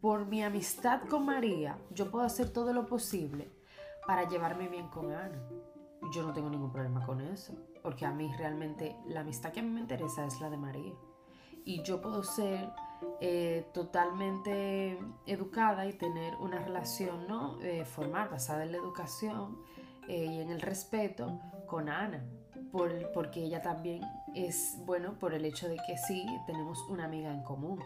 por 0.00 0.26
mi 0.26 0.42
amistad 0.42 1.02
con 1.02 1.26
María, 1.26 1.78
yo 1.90 2.10
puedo 2.10 2.24
hacer 2.24 2.50
todo 2.50 2.72
lo 2.72 2.86
posible 2.86 3.61
para 4.06 4.28
llevarme 4.28 4.68
bien 4.68 4.88
con 4.88 5.12
Ana. 5.12 5.40
Yo 6.12 6.22
no 6.22 6.32
tengo 6.32 6.50
ningún 6.50 6.72
problema 6.72 7.04
con 7.06 7.20
eso, 7.20 7.54
porque 7.82 8.04
a 8.04 8.10
mí 8.10 8.32
realmente 8.36 8.96
la 9.06 9.20
amistad 9.20 9.52
que 9.52 9.60
a 9.60 9.62
mí 9.62 9.70
me 9.70 9.80
interesa 9.80 10.26
es 10.26 10.40
la 10.40 10.50
de 10.50 10.56
María. 10.56 10.94
Y 11.64 11.82
yo 11.82 12.02
puedo 12.02 12.24
ser 12.24 12.70
eh, 13.20 13.66
totalmente 13.72 14.98
educada 15.26 15.86
y 15.86 15.92
tener 15.92 16.34
una 16.36 16.58
relación 16.58 17.28
¿no? 17.28 17.60
Eh, 17.62 17.84
formal 17.84 18.28
basada 18.28 18.64
en 18.64 18.72
la 18.72 18.78
educación 18.78 19.58
eh, 20.08 20.24
y 20.24 20.40
en 20.40 20.50
el 20.50 20.60
respeto 20.60 21.40
con 21.66 21.88
Ana, 21.88 22.24
por, 22.72 23.12
porque 23.12 23.44
ella 23.44 23.62
también 23.62 24.02
es, 24.34 24.76
bueno, 24.84 25.18
por 25.18 25.34
el 25.34 25.44
hecho 25.44 25.68
de 25.68 25.76
que 25.86 25.96
sí, 25.96 26.26
tenemos 26.46 26.80
una 26.88 27.04
amiga 27.04 27.32
en 27.32 27.42
común. 27.42 27.80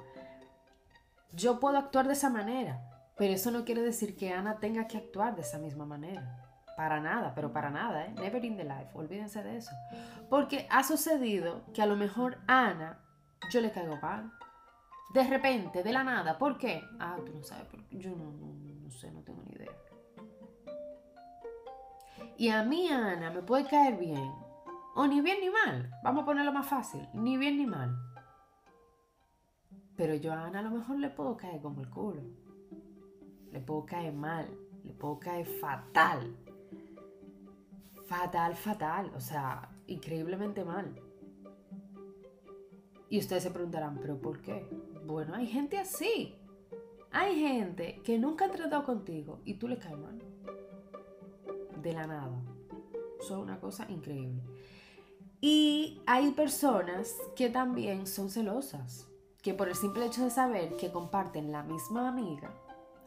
Yo 1.33 1.61
puedo 1.61 1.77
actuar 1.77 2.07
de 2.07 2.15
esa 2.15 2.31
manera, 2.31 2.96
pero 3.17 3.33
eso 3.33 3.51
no 3.51 3.65
quiere 3.65 3.83
decir 3.83 4.17
que 4.17 4.33
Ana 4.33 4.59
tenga 4.59 4.87
que 4.87 4.99
actuar 4.99 5.35
de 5.35 5.43
esa 5.43 5.59
misma 5.59 5.87
manera. 5.87 6.43
Para 6.77 7.01
nada, 7.01 7.35
pero 7.35 7.53
para 7.53 7.71
nada, 7.71 8.05
¿eh? 8.05 8.15
Never 8.21 8.45
in 8.45 8.59
the 8.59 8.65
life, 8.65 8.91
olvídense 8.93 9.43
de 9.43 9.57
eso. 9.57 9.73
Porque 10.29 10.67
ha 10.71 10.83
sucedido 10.83 11.65
que 11.73 11.81
a 11.81 11.87
lo 11.87 11.97
mejor 11.97 12.39
Ana, 12.47 13.01
yo 13.51 13.63
le 13.63 13.73
caigo 13.73 13.97
mal, 13.97 14.31
de 15.15 15.25
repente, 15.25 15.83
de 15.83 15.93
la 15.93 16.05
nada. 16.05 16.37
¿Por 16.37 16.59
qué? 16.59 16.83
Ah, 17.01 17.17
tú 17.25 17.33
no 17.33 17.43
sabes. 17.43 17.67
Yo 17.91 18.11
no, 18.11 18.33
no, 18.85 18.91
sé, 18.91 19.11
no 19.11 19.23
tengo 19.23 19.43
ni 19.45 19.55
idea. 19.55 19.73
Y 22.37 22.51
a 22.51 22.63
mí, 22.63 22.89
Ana, 22.89 23.31
me 23.31 23.41
puede 23.41 23.67
caer 23.67 23.97
bien. 23.97 24.31
O 24.95 25.07
ni 25.07 25.23
bien 25.23 25.41
ni 25.41 25.49
mal. 25.49 25.91
Vamos 26.03 26.23
a 26.23 26.27
ponerlo 26.27 26.53
más 26.53 26.67
fácil. 26.67 27.09
Ni 27.15 27.39
bien 27.39 27.57
ni 27.57 27.65
mal. 27.65 27.97
Pero 29.97 30.15
yo 30.15 30.35
a 30.35 30.45
Ana 30.45 30.59
a 30.59 30.63
lo 30.63 30.71
mejor 30.71 30.99
le 30.99 31.09
puedo 31.09 31.39
caer 31.39 31.63
como 31.63 31.81
el 31.81 31.89
culo. 31.89 32.21
Le 33.57 33.63
puedo 33.63 33.87
caer 33.87 34.13
mal. 34.13 34.47
Le 34.85 34.93
puedo 34.93 35.19
caer 35.19 35.47
fatal. 35.47 36.37
Fatal, 38.05 38.55
fatal. 38.55 39.11
O 39.17 39.21
sea, 39.21 39.75
increíblemente 39.87 40.63
mal. 40.63 40.95
Y 43.09 43.19
ustedes 43.19 43.45
se 43.45 43.51
preguntarán, 43.51 43.99
¿pero 43.99 44.21
por 44.21 44.43
qué? 44.43 44.69
Bueno, 45.07 45.35
hay 45.35 45.47
gente 45.47 45.79
así. 45.79 46.35
Hay 47.13 47.41
gente 47.41 48.03
que 48.05 48.19
nunca 48.19 48.45
ha 48.45 48.51
tratado 48.51 48.85
contigo 48.85 49.41
y 49.47 49.55
tú 49.55 49.69
le 49.69 49.79
caes 49.79 49.97
mal. 49.97 50.19
De 51.81 51.95
la 51.95 52.07
nada. 52.07 52.39
Son 53.27 53.41
una 53.41 53.59
cosa 53.59 53.87
increíble. 53.89 54.43
Y 55.41 56.03
hay 56.05 56.33
personas 56.33 57.17
que 57.35 57.49
también 57.49 58.07
son 58.07 58.29
celosas. 58.29 59.09
Que 59.41 59.55
por 59.55 59.71
el 59.71 59.77
simple 59.77 60.05
hecho 60.05 60.25
de 60.25 60.31
saber 60.31 60.77
que 60.77 60.93
comparten 60.93 61.53
la 61.53 61.63
misma 61.63 62.09
amiga, 62.09 62.53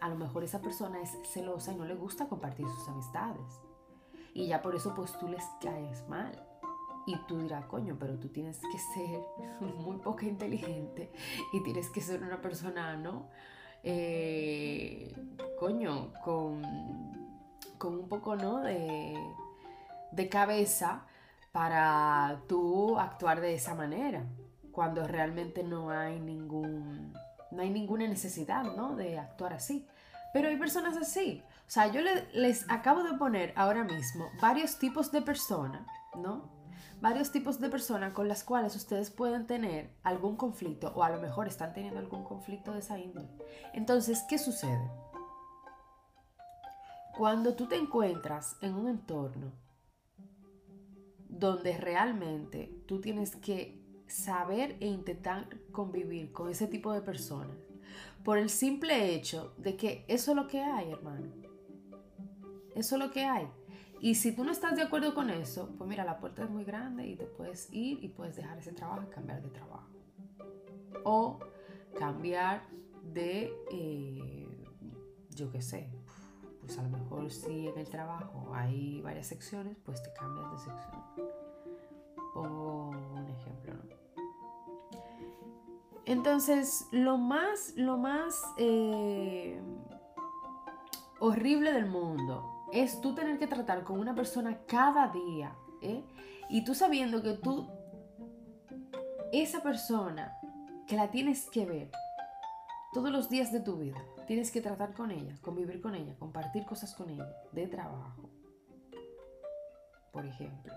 a 0.02 0.10
lo 0.10 0.16
mejor 0.16 0.44
esa 0.44 0.62
persona 0.62 1.02
es 1.02 1.18
celosa 1.32 1.74
y 1.74 1.76
no 1.76 1.86
le 1.86 1.96
gusta 1.96 2.28
compartir 2.28 2.66
sus 2.68 2.88
amistades. 2.88 3.62
Y 4.34 4.48
ya 4.48 4.62
por 4.62 4.76
eso 4.76 4.94
pues 4.96 5.18
tú 5.20 5.28
les 5.28 5.44
caes 5.62 6.08
mal. 6.08 6.46
Y 7.06 7.16
tú 7.28 7.40
dirás, 7.40 7.66
coño, 7.66 7.98
pero 8.00 8.20
tú 8.20 8.28
tienes 8.28 8.60
que 8.60 8.78
ser 8.78 9.22
muy 9.78 9.98
poca 9.98 10.26
inteligente 10.26 11.12
y 11.54 11.64
tienes 11.64 11.90
que 11.90 12.02
ser 12.02 12.22
una 12.22 12.42
persona, 12.42 12.96
¿no? 12.98 13.30
Eh, 13.84 15.16
coño, 15.60 16.14
con, 16.24 16.62
con, 17.78 17.96
un 17.96 18.10
poco, 18.10 18.36
¿no? 18.36 18.60
De, 18.60 19.18
de 20.12 20.30
cabeza 20.30 21.06
para 21.52 22.42
tú 22.48 23.00
actuar 23.00 23.42
de 23.42 23.56
esa 23.56 23.74
manera. 23.76 24.26
cuando 24.72 25.08
realmente 25.08 25.64
no 25.64 25.90
hay 25.90 26.20
ningún 26.20 27.14
no 27.52 27.62
hay 27.62 27.70
ninguna 27.70 28.08
necesidad, 28.08 28.64
¿no? 28.76 28.96
De 28.96 29.18
actuar 29.18 29.54
así. 29.54 29.88
Pero 30.34 30.48
hay 30.48 30.58
personas 30.58 30.96
así. 30.98 31.44
O 31.68 31.72
sea, 31.72 31.92
yo 31.92 32.02
les 32.34 32.70
acabo 32.70 33.04
de 33.04 33.18
poner 33.18 33.54
ahora 33.56 33.84
mismo 33.84 34.26
varios 34.42 34.78
tipos 34.78 35.12
de 35.12 35.22
personas, 35.22 35.88
¿no? 36.16 36.50
Varios 37.02 37.32
tipos 37.32 37.60
de 37.60 37.70
personas 37.70 38.14
con 38.14 38.28
las 38.28 38.44
cuales 38.44 38.76
ustedes 38.76 39.10
pueden 39.10 39.48
tener 39.48 39.96
algún 40.04 40.36
conflicto 40.36 40.92
o 40.96 41.04
a 41.04 41.10
lo 41.10 41.22
mejor 41.22 41.48
están 41.48 41.74
teniendo 41.74 42.00
algún 42.00 42.24
conflicto 42.24 42.74
de 42.74 42.80
esa 42.80 43.00
índole. 43.00 43.30
Entonces, 43.74 44.24
¿qué 44.28 44.38
sucede? 44.38 44.90
Cuando 47.18 47.56
tú 47.56 47.68
te 47.68 47.76
encuentras 47.76 48.58
en 48.62 48.76
un 48.76 48.88
entorno 48.88 49.52
donde 51.28 51.78
realmente 51.78 52.84
tú 52.88 53.00
tienes 53.00 53.36
que 53.36 53.79
saber 54.10 54.76
e 54.80 54.88
intentar 54.88 55.48
convivir 55.72 56.32
con 56.32 56.50
ese 56.50 56.68
tipo 56.68 56.92
de 56.94 57.02
personas, 57.02 57.58
por 58.24 58.38
el 58.38 58.50
simple 58.50 59.14
hecho 59.14 59.54
de 59.58 59.76
que 59.76 60.06
eso 60.08 60.32
es 60.32 60.38
lo 60.38 60.48
que 60.48 60.62
hay, 60.62 60.92
hermano. 60.92 61.28
Eso 62.76 62.96
es 62.96 63.02
lo 63.02 63.12
que 63.12 63.26
hay. 63.26 63.48
Y 64.02 64.16
si 64.16 64.32
tú 64.32 64.44
no 64.44 64.52
estás 64.52 64.76
de 64.76 64.82
acuerdo 64.82 65.14
con 65.14 65.30
eso, 65.30 65.74
pues 65.78 65.90
mira, 65.90 66.06
la 66.06 66.20
puerta 66.20 66.44
es 66.44 66.50
muy 66.50 66.64
grande 66.64 67.06
y 67.08 67.16
te 67.16 67.26
puedes 67.26 67.72
ir 67.74 68.04
y 68.04 68.08
puedes 68.08 68.36
dejar 68.36 68.58
ese 68.58 68.72
trabajo 68.72 69.04
y 69.04 69.14
cambiar 69.14 69.42
de 69.42 69.50
trabajo. 69.50 69.90
O 71.04 71.40
cambiar 71.98 72.64
de, 73.14 73.54
eh, 73.72 74.48
yo 75.32 75.52
qué 75.52 75.62
sé, 75.62 75.90
pues 76.62 76.78
a 76.78 76.84
lo 76.84 76.90
mejor 76.90 77.30
si 77.30 77.68
en 77.68 77.78
el 77.78 77.90
trabajo 77.90 78.52
hay 78.54 79.02
varias 79.02 79.28
secciones, 79.28 79.76
pues 79.84 80.02
te 80.02 80.14
cambias 80.14 80.52
de 80.52 80.58
sección. 80.60 81.04
Pongo. 82.34 83.19
Entonces, 86.10 86.88
lo 86.92 87.18
más, 87.18 87.74
lo 87.78 87.98
más 87.98 88.44
eh, 88.58 89.62
horrible 91.20 91.72
del 91.72 91.86
mundo 91.86 92.66
es 92.74 93.00
tú 93.00 93.16
tener 93.16 93.40
que 93.40 93.48
tratar 93.48 93.84
con 93.84 94.00
una 94.00 94.14
persona 94.16 94.60
cada 94.68 95.08
día, 95.10 95.56
¿eh? 95.82 96.04
Y 96.50 96.66
tú 96.66 96.76
sabiendo 96.76 97.22
que 97.22 97.34
tú, 97.34 97.70
esa 99.32 99.62
persona, 99.62 100.38
que 100.88 100.96
la 100.96 101.12
tienes 101.12 101.50
que 101.50 101.66
ver 101.66 101.92
todos 102.92 103.12
los 103.12 103.30
días 103.30 103.52
de 103.52 103.60
tu 103.60 103.78
vida, 103.78 104.04
Tienes 104.30 104.52
que 104.52 104.62
tratar 104.62 104.94
con 104.94 105.10
ella, 105.10 105.34
convivir 105.42 105.82
con 105.82 105.96
ella, 105.96 106.16
compartir 106.20 106.64
cosas 106.64 106.94
con 106.94 107.10
ella, 107.10 107.34
de 107.52 107.66
trabajo. 107.66 108.30
Por 110.12 110.24
ejemplo. 110.24 110.72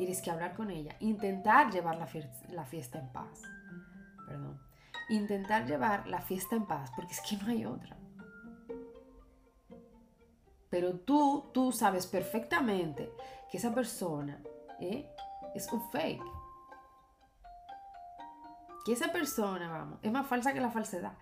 Tienes 0.00 0.22
que 0.22 0.30
hablar 0.30 0.54
con 0.54 0.70
ella, 0.70 0.96
intentar 1.00 1.70
llevar 1.70 1.98
la, 1.98 2.08
la 2.52 2.64
fiesta 2.64 2.98
en 2.98 3.12
paz. 3.12 3.42
Perdón. 4.26 4.58
Intentar 5.10 5.66
llevar 5.66 6.08
la 6.08 6.22
fiesta 6.22 6.56
en 6.56 6.64
paz, 6.64 6.90
porque 6.96 7.12
es 7.12 7.20
que 7.20 7.36
no 7.36 7.48
hay 7.48 7.66
otra. 7.66 7.98
Pero 10.70 11.00
tú, 11.00 11.50
tú 11.52 11.70
sabes 11.70 12.06
perfectamente 12.06 13.12
que 13.50 13.58
esa 13.58 13.74
persona 13.74 14.40
¿eh? 14.80 15.06
es 15.54 15.70
un 15.70 15.82
fake. 15.90 16.24
Que 18.86 18.92
esa 18.94 19.12
persona, 19.12 19.68
vamos, 19.68 19.98
es 20.00 20.10
más 20.10 20.26
falsa 20.26 20.54
que 20.54 20.62
la 20.62 20.70
falsedad. 20.70 21.12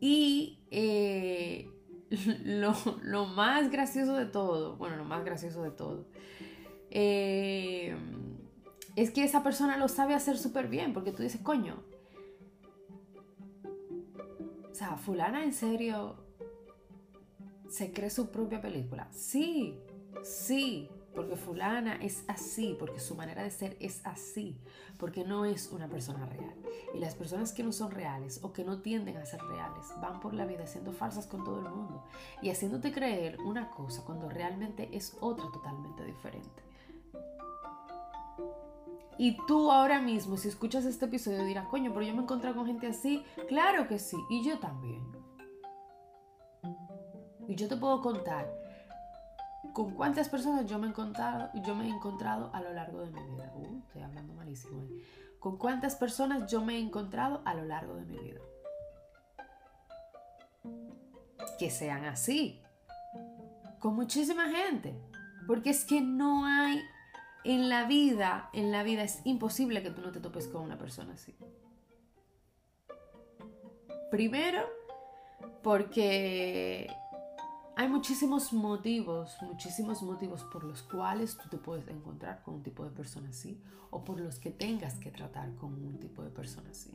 Y 0.00 0.66
eh, 0.70 1.70
lo, 2.44 3.26
más 3.26 3.70
gracioso 3.70 4.14
de 4.14 4.24
todo, 4.24 4.78
bueno, 4.78 4.96
lo 4.96 5.04
más 5.04 5.22
gracioso 5.22 5.62
de 5.62 5.70
todo, 5.70 6.06
eh, 6.90 7.96
es 8.96 9.10
que 9.10 9.24
esa 9.24 9.42
persona 9.42 9.76
lo 9.76 9.88
sabe 9.88 10.14
hacer 10.14 10.38
súper 10.38 10.68
bien, 10.68 10.92
porque 10.92 11.12
tú 11.12 11.22
dices, 11.22 11.40
coño, 11.40 11.82
o 14.70 14.74
sea, 14.74 14.96
fulana 14.96 15.44
en 15.44 15.52
serio 15.52 16.16
se 17.68 17.92
cree 17.92 18.10
su 18.10 18.30
propia 18.30 18.60
película. 18.60 19.08
Sí, 19.12 19.78
sí, 20.22 20.88
porque 21.14 21.36
fulana 21.36 21.96
es 21.96 22.24
así, 22.28 22.76
porque 22.78 23.00
su 23.00 23.14
manera 23.14 23.42
de 23.42 23.50
ser 23.50 23.76
es 23.80 24.00
así, 24.04 24.58
porque 24.98 25.24
no 25.24 25.46
es 25.46 25.72
una 25.72 25.88
persona 25.88 26.26
real. 26.26 26.54
Y 26.94 26.98
las 26.98 27.14
personas 27.14 27.52
que 27.52 27.62
no 27.62 27.72
son 27.72 27.90
reales 27.90 28.40
o 28.42 28.52
que 28.52 28.64
no 28.64 28.82
tienden 28.82 29.16
a 29.16 29.24
ser 29.24 29.40
reales 29.42 29.86
van 30.00 30.20
por 30.20 30.34
la 30.34 30.44
vida 30.44 30.66
siendo 30.66 30.92
falsas 30.92 31.26
con 31.26 31.42
todo 31.42 31.58
el 31.60 31.74
mundo 31.74 32.04
y 32.42 32.50
haciéndote 32.50 32.92
creer 32.92 33.40
una 33.40 33.70
cosa 33.70 34.04
cuando 34.04 34.28
realmente 34.28 34.90
es 34.92 35.16
otra 35.20 35.50
totalmente 35.52 36.04
diferente. 36.04 36.65
Y 39.18 39.36
tú 39.46 39.72
ahora 39.72 40.00
mismo, 40.00 40.36
si 40.36 40.48
escuchas 40.48 40.84
este 40.84 41.06
episodio, 41.06 41.44
dirás, 41.44 41.66
coño, 41.68 41.92
pero 41.92 42.04
yo 42.04 42.12
me 42.12 42.20
he 42.20 42.22
encontrado 42.22 42.56
con 42.56 42.66
gente 42.66 42.86
así. 42.86 43.24
Claro 43.48 43.88
que 43.88 43.98
sí, 43.98 44.16
y 44.28 44.44
yo 44.44 44.58
también. 44.58 45.02
Y 47.48 47.54
yo 47.54 47.68
te 47.68 47.76
puedo 47.76 48.02
contar 48.02 48.46
¿Con 49.76 49.90
cuántas 49.90 50.30
personas 50.30 50.64
yo 50.64 50.78
me 50.78 50.86
he 50.86 50.88
encontrado, 50.88 51.50
yo 51.62 51.74
me 51.74 51.84
he 51.84 51.90
encontrado 51.90 52.50
a 52.54 52.62
lo 52.62 52.72
largo 52.72 53.00
de 53.00 53.10
mi 53.10 53.22
vida? 53.22 53.52
Uh, 53.54 53.82
estoy 53.86 54.00
hablando 54.00 54.32
malísimo. 54.32 54.84
¿eh? 54.84 54.88
¿Con 55.38 55.58
cuántas 55.58 55.96
personas 55.96 56.50
yo 56.50 56.64
me 56.64 56.76
he 56.76 56.80
encontrado 56.80 57.42
a 57.44 57.52
lo 57.52 57.62
largo 57.66 57.94
de 57.96 58.06
mi 58.06 58.16
vida? 58.16 58.40
Que 61.58 61.70
sean 61.70 62.06
así. 62.06 62.62
Con 63.78 63.96
muchísima 63.96 64.48
gente. 64.48 64.98
Porque 65.46 65.68
es 65.68 65.84
que 65.84 66.00
no 66.00 66.46
hay 66.46 66.80
en 67.46 67.68
la 67.68 67.86
vida, 67.86 68.50
en 68.52 68.72
la 68.72 68.82
vida 68.82 69.04
es 69.04 69.20
imposible 69.24 69.82
que 69.82 69.90
tú 69.90 70.02
no 70.02 70.10
te 70.10 70.18
topes 70.18 70.48
con 70.48 70.62
una 70.62 70.76
persona 70.76 71.14
así. 71.14 71.34
Primero, 74.10 74.62
porque 75.62 76.90
hay 77.76 77.88
muchísimos 77.88 78.52
motivos, 78.52 79.36
muchísimos 79.42 80.02
motivos 80.02 80.42
por 80.44 80.64
los 80.64 80.82
cuales 80.82 81.36
tú 81.36 81.48
te 81.48 81.56
puedes 81.56 81.86
encontrar 81.86 82.42
con 82.42 82.54
un 82.54 82.62
tipo 82.64 82.84
de 82.84 82.90
persona 82.90 83.28
así 83.28 83.60
o 83.90 84.04
por 84.04 84.20
los 84.20 84.40
que 84.40 84.50
tengas 84.50 84.94
que 84.94 85.12
tratar 85.12 85.54
con 85.54 85.72
un 85.74 86.00
tipo 86.00 86.24
de 86.24 86.30
persona 86.30 86.70
así. 86.70 86.90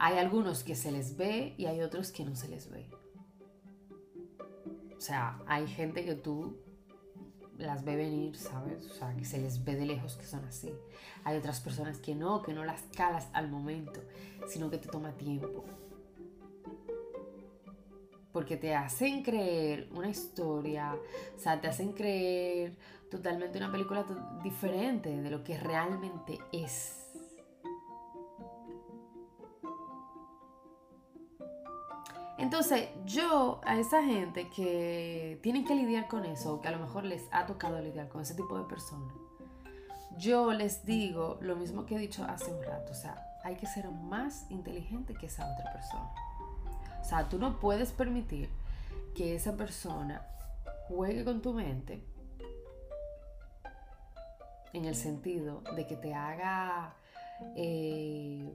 Hay 0.00 0.18
algunos 0.18 0.64
que 0.64 0.74
se 0.74 0.90
les 0.90 1.16
ve 1.16 1.54
y 1.56 1.66
hay 1.66 1.82
otros 1.82 2.10
que 2.10 2.24
no 2.24 2.34
se 2.34 2.48
les 2.48 2.68
ve. 2.68 2.90
O 4.96 5.00
sea, 5.00 5.40
hay 5.46 5.68
gente 5.68 6.04
que 6.04 6.16
tú 6.16 6.56
las 7.58 7.84
ve 7.84 7.96
venir, 7.96 8.36
¿sabes? 8.36 8.86
O 8.90 8.94
sea, 8.94 9.14
que 9.14 9.24
se 9.24 9.38
les 9.38 9.64
ve 9.64 9.76
de 9.76 9.86
lejos 9.86 10.16
que 10.16 10.24
son 10.24 10.44
así. 10.44 10.72
Hay 11.24 11.36
otras 11.36 11.60
personas 11.60 11.98
que 11.98 12.14
no, 12.14 12.42
que 12.42 12.54
no 12.54 12.64
las 12.64 12.82
calas 12.96 13.28
al 13.32 13.50
momento, 13.50 14.00
sino 14.48 14.70
que 14.70 14.78
te 14.78 14.88
toma 14.88 15.12
tiempo 15.12 15.64
porque 18.38 18.56
te 18.56 18.72
hacen 18.72 19.24
creer 19.24 19.88
una 19.92 20.08
historia, 20.08 20.94
o 20.94 21.38
sea, 21.40 21.60
te 21.60 21.66
hacen 21.66 21.92
creer 21.92 22.76
totalmente 23.10 23.58
una 23.58 23.72
película 23.72 24.06
diferente 24.44 25.20
de 25.20 25.30
lo 25.30 25.42
que 25.42 25.58
realmente 25.58 26.38
es. 26.52 27.07
Entonces, 32.38 32.88
yo 33.04 33.60
a 33.64 33.78
esa 33.78 34.02
gente 34.04 34.48
que 34.48 35.40
tienen 35.42 35.64
que 35.64 35.74
lidiar 35.74 36.06
con 36.06 36.24
eso, 36.24 36.60
que 36.60 36.68
a 36.68 36.70
lo 36.70 36.78
mejor 36.78 37.04
les 37.04 37.24
ha 37.32 37.46
tocado 37.46 37.80
lidiar 37.80 38.08
con 38.08 38.22
ese 38.22 38.34
tipo 38.34 38.56
de 38.56 38.64
personas, 38.64 39.12
yo 40.16 40.52
les 40.52 40.84
digo 40.84 41.38
lo 41.40 41.56
mismo 41.56 41.84
que 41.84 41.96
he 41.96 41.98
dicho 41.98 42.24
hace 42.24 42.52
un 42.52 42.62
rato, 42.62 42.92
o 42.92 42.94
sea, 42.94 43.24
hay 43.42 43.56
que 43.56 43.66
ser 43.66 43.88
más 43.90 44.48
inteligente 44.50 45.14
que 45.14 45.26
esa 45.26 45.52
otra 45.52 45.72
persona. 45.72 46.10
O 47.00 47.04
sea, 47.04 47.28
tú 47.28 47.38
no 47.38 47.58
puedes 47.58 47.92
permitir 47.92 48.48
que 49.16 49.34
esa 49.34 49.56
persona 49.56 50.22
juegue 50.86 51.24
con 51.24 51.42
tu 51.42 51.52
mente 51.52 52.04
en 54.72 54.84
el 54.84 54.94
sentido 54.94 55.62
de 55.74 55.86
que 55.86 55.96
te 55.96 56.14
haga 56.14 56.94
eh, 57.56 58.54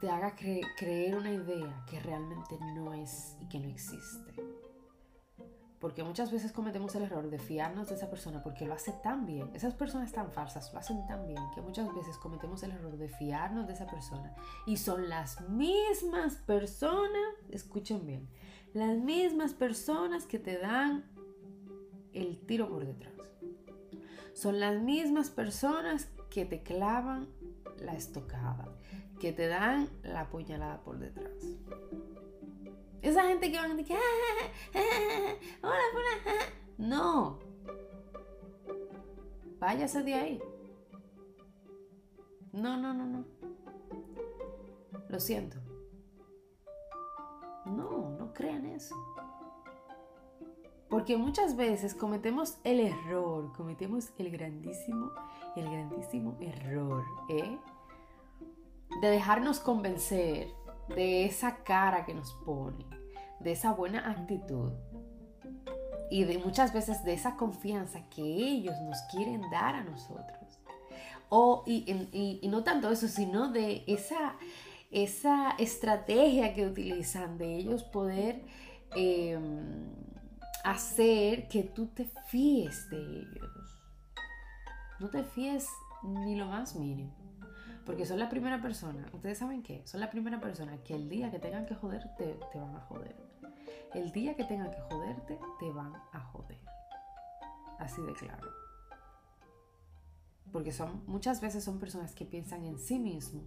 te 0.00 0.08
haga 0.08 0.34
creer 0.34 1.14
una 1.14 1.30
idea 1.30 1.84
que 1.88 2.00
realmente 2.00 2.58
no 2.74 2.94
es 2.94 3.36
y 3.40 3.48
que 3.48 3.58
no 3.58 3.68
existe. 3.68 4.32
Porque 5.78 6.02
muchas 6.04 6.30
veces 6.30 6.52
cometemos 6.52 6.94
el 6.94 7.04
error 7.04 7.30
de 7.30 7.38
fiarnos 7.38 7.88
de 7.88 7.94
esa 7.94 8.10
persona 8.10 8.42
porque 8.42 8.66
lo 8.66 8.74
hace 8.74 8.92
tan 8.92 9.24
bien. 9.24 9.50
Esas 9.54 9.74
personas 9.74 10.12
tan 10.12 10.30
falsas 10.30 10.72
lo 10.72 10.78
hacen 10.78 11.06
tan 11.06 11.26
bien 11.26 11.42
que 11.54 11.62
muchas 11.62 11.94
veces 11.94 12.18
cometemos 12.18 12.62
el 12.62 12.72
error 12.72 12.96
de 12.98 13.08
fiarnos 13.08 13.66
de 13.66 13.74
esa 13.74 13.86
persona. 13.86 14.34
Y 14.66 14.76
son 14.76 15.08
las 15.08 15.40
mismas 15.48 16.36
personas, 16.36 17.34
escuchen 17.50 18.06
bien, 18.06 18.28
las 18.74 18.96
mismas 18.96 19.54
personas 19.54 20.26
que 20.26 20.38
te 20.38 20.58
dan 20.58 21.04
el 22.12 22.38
tiro 22.46 22.68
por 22.68 22.86
detrás. 22.86 23.14
Son 24.34 24.60
las 24.60 24.80
mismas 24.80 25.30
personas 25.30 26.08
que 26.30 26.44
te 26.44 26.62
clavan 26.62 27.28
la 27.78 27.94
estocada, 27.94 28.68
que 29.20 29.32
te 29.32 29.46
dan 29.46 29.88
la 30.02 30.28
puñalada 30.30 30.80
por 30.80 30.98
detrás. 30.98 31.44
Esa 33.02 33.22
gente 33.24 33.52
que 33.52 33.58
van 33.58 33.70
a 33.70 33.74
decir, 33.74 33.96
ah, 33.96 34.00
ah, 34.74 34.80
ah, 35.62 35.68
hola, 35.68 35.82
hola, 35.94 36.34
no. 36.78 37.38
Váyase 39.58 40.02
de 40.02 40.14
ahí. 40.14 40.42
No, 42.52 42.76
no, 42.76 42.94
no, 42.94 43.06
no. 43.06 43.24
Lo 45.08 45.20
siento. 45.20 45.58
No, 47.66 48.16
no 48.18 48.32
crean 48.32 48.64
eso. 48.66 48.96
Porque 50.88 51.16
muchas 51.16 51.56
veces 51.56 51.94
cometemos 51.94 52.58
el 52.64 52.80
error, 52.80 53.52
cometemos 53.52 54.10
el 54.18 54.30
grandísimo, 54.30 55.12
el 55.56 55.70
grandísimo 55.70 56.36
error, 56.40 57.04
¿eh? 57.28 57.58
De 59.00 59.08
dejarnos 59.08 59.60
convencer 59.60 60.48
de 60.94 61.24
esa 61.24 61.56
cara 61.62 62.04
que 62.04 62.14
nos 62.14 62.32
pone, 62.44 62.84
de 63.40 63.52
esa 63.52 63.72
buena 63.72 64.10
actitud 64.10 64.72
y 66.10 66.24
de 66.24 66.38
muchas 66.38 66.72
veces 66.72 67.04
de 67.04 67.14
esa 67.14 67.36
confianza 67.36 68.02
que 68.10 68.22
ellos 68.22 68.74
nos 68.82 69.00
quieren 69.02 69.48
dar 69.50 69.76
a 69.76 69.84
nosotros. 69.84 70.58
O, 71.28 71.62
y, 71.64 72.40
no 72.48 72.64
tanto 72.64 72.90
eso, 72.90 73.06
sino 73.06 73.52
de 73.52 73.84
esa, 73.86 74.34
esa 74.90 75.52
estrategia 75.52 76.52
que 76.52 76.66
utilizan 76.66 77.38
de 77.38 77.54
ellos 77.56 77.84
poder 77.84 78.44
em, 78.96 79.94
hacer 80.64 81.46
que 81.46 81.62
tú 81.62 81.86
te 81.86 82.10
fíes 82.26 82.90
de 82.90 82.98
ellos. 82.98 83.80
No 84.98 85.08
te 85.08 85.22
fíes 85.22 85.68
ni 86.02 86.34
lo 86.34 86.46
más 86.46 86.74
mínimo. 86.74 87.19
Porque 87.84 88.04
son 88.04 88.18
la 88.18 88.28
primera 88.28 88.60
persona, 88.60 89.06
ustedes 89.12 89.38
saben 89.38 89.62
qué, 89.62 89.82
son 89.86 90.00
la 90.00 90.10
primera 90.10 90.40
persona 90.40 90.76
que 90.84 90.94
el 90.94 91.08
día 91.08 91.30
que 91.30 91.38
tengan 91.38 91.66
que 91.66 91.74
joderte, 91.74 92.38
te 92.52 92.58
van 92.58 92.76
a 92.76 92.80
joder. 92.80 93.16
El 93.94 94.12
día 94.12 94.36
que 94.36 94.44
tengan 94.44 94.70
que 94.70 94.80
joderte, 94.82 95.38
te 95.58 95.70
van 95.70 95.94
a 96.12 96.20
joder. 96.20 96.58
Así 97.78 98.02
de 98.02 98.12
claro. 98.12 98.48
Porque 100.52 100.72
son, 100.72 101.02
muchas 101.06 101.40
veces 101.40 101.64
son 101.64 101.78
personas 101.78 102.14
que 102.14 102.24
piensan 102.24 102.64
en 102.64 102.78
sí 102.78 102.98
mismo 102.98 103.42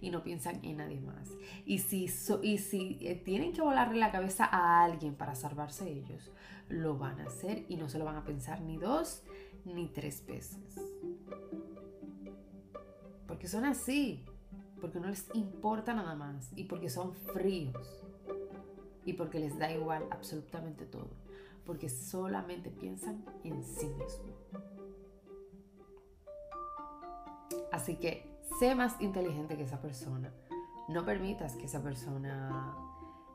y 0.00 0.10
no 0.10 0.22
piensan 0.22 0.64
en 0.64 0.78
nadie 0.78 1.00
más. 1.00 1.30
Y 1.64 1.78
si, 1.78 2.10
y 2.42 2.58
si 2.58 2.98
eh, 3.02 3.14
tienen 3.14 3.52
que 3.52 3.60
volarle 3.60 3.98
la 3.98 4.10
cabeza 4.10 4.46
a 4.50 4.82
alguien 4.82 5.14
para 5.14 5.34
salvarse 5.34 5.90
ellos, 5.90 6.32
lo 6.68 6.96
van 6.98 7.20
a 7.20 7.24
hacer 7.24 7.64
y 7.68 7.76
no 7.76 7.88
se 7.88 7.98
lo 7.98 8.04
van 8.04 8.16
a 8.16 8.24
pensar 8.24 8.60
ni 8.62 8.78
dos 8.78 9.22
ni 9.64 9.88
tres 9.88 10.24
veces. 10.26 10.80
Porque 13.36 13.48
son 13.48 13.66
así. 13.66 14.24
Porque 14.80 14.98
no 14.98 15.08
les 15.08 15.28
importa 15.34 15.92
nada 15.92 16.14
más. 16.14 16.50
Y 16.56 16.64
porque 16.64 16.88
son 16.88 17.12
fríos. 17.12 18.02
Y 19.04 19.12
porque 19.12 19.38
les 19.38 19.58
da 19.58 19.70
igual 19.70 20.06
absolutamente 20.10 20.86
todo. 20.86 21.10
Porque 21.66 21.90
solamente 21.90 22.70
piensan 22.70 23.22
en 23.44 23.62
sí 23.62 23.88
mismos. 23.88 24.38
Así 27.70 27.96
que 27.96 28.40
sé 28.58 28.74
más 28.74 28.98
inteligente 29.02 29.54
que 29.58 29.64
esa 29.64 29.82
persona. 29.82 30.32
No 30.88 31.04
permitas 31.04 31.56
que 31.56 31.66
esa 31.66 31.82
persona 31.82 32.74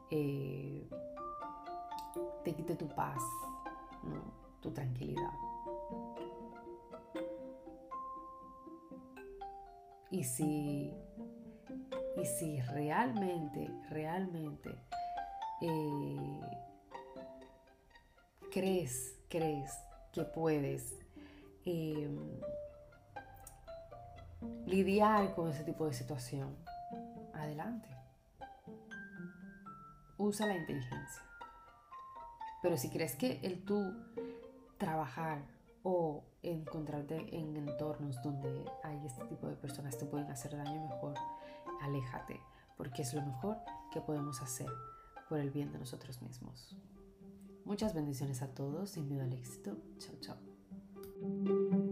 eh, 0.09 0.89
te 2.43 2.55
quite 2.55 2.75
tu 2.75 2.87
paz, 2.87 3.21
tu 4.61 4.71
tranquilidad. 4.71 5.33
Y 10.11 10.23
si, 10.25 10.93
y 12.17 12.25
si 12.25 12.61
realmente, 12.61 13.71
realmente 13.89 14.69
eh, 15.61 16.41
crees, 18.51 19.17
crees 19.29 19.71
que 20.11 20.23
puedes 20.23 20.99
em, 21.65 22.41
lidiar 24.65 25.33
con 25.33 25.49
ese 25.49 25.63
tipo 25.63 25.85
de 25.85 25.93
situación, 25.93 26.57
adelante. 27.33 27.87
Usa 30.17 30.45
la 30.45 30.57
inteligencia. 30.57 31.23
Pero 32.61 32.77
si 32.77 32.89
crees 32.89 33.15
que 33.15 33.39
el 33.43 33.63
tú 33.63 33.95
trabajar 34.77 35.41
o 35.83 36.23
encontrarte 36.43 37.35
en 37.35 37.55
entornos 37.55 38.21
donde 38.21 38.65
hay 38.83 39.05
este 39.05 39.25
tipo 39.25 39.47
de 39.47 39.55
personas 39.55 39.95
que 39.95 40.05
te 40.05 40.11
pueden 40.11 40.29
hacer 40.29 40.55
daño 40.55 40.87
mejor, 40.87 41.15
aléjate, 41.81 42.39
porque 42.77 43.01
es 43.01 43.13
lo 43.13 43.21
mejor 43.21 43.57
que 43.91 44.01
podemos 44.01 44.41
hacer 44.41 44.69
por 45.29 45.39
el 45.39 45.51
bien 45.51 45.71
de 45.71 45.79
nosotros 45.79 46.21
mismos. 46.21 46.75
Muchas 47.65 47.93
bendiciones 47.93 48.41
a 48.41 48.47
todos, 48.47 48.91
sin 48.91 49.07
miedo 49.07 49.23
al 49.23 49.33
éxito. 49.33 49.77
Chao, 49.97 50.15
chao. 50.19 51.87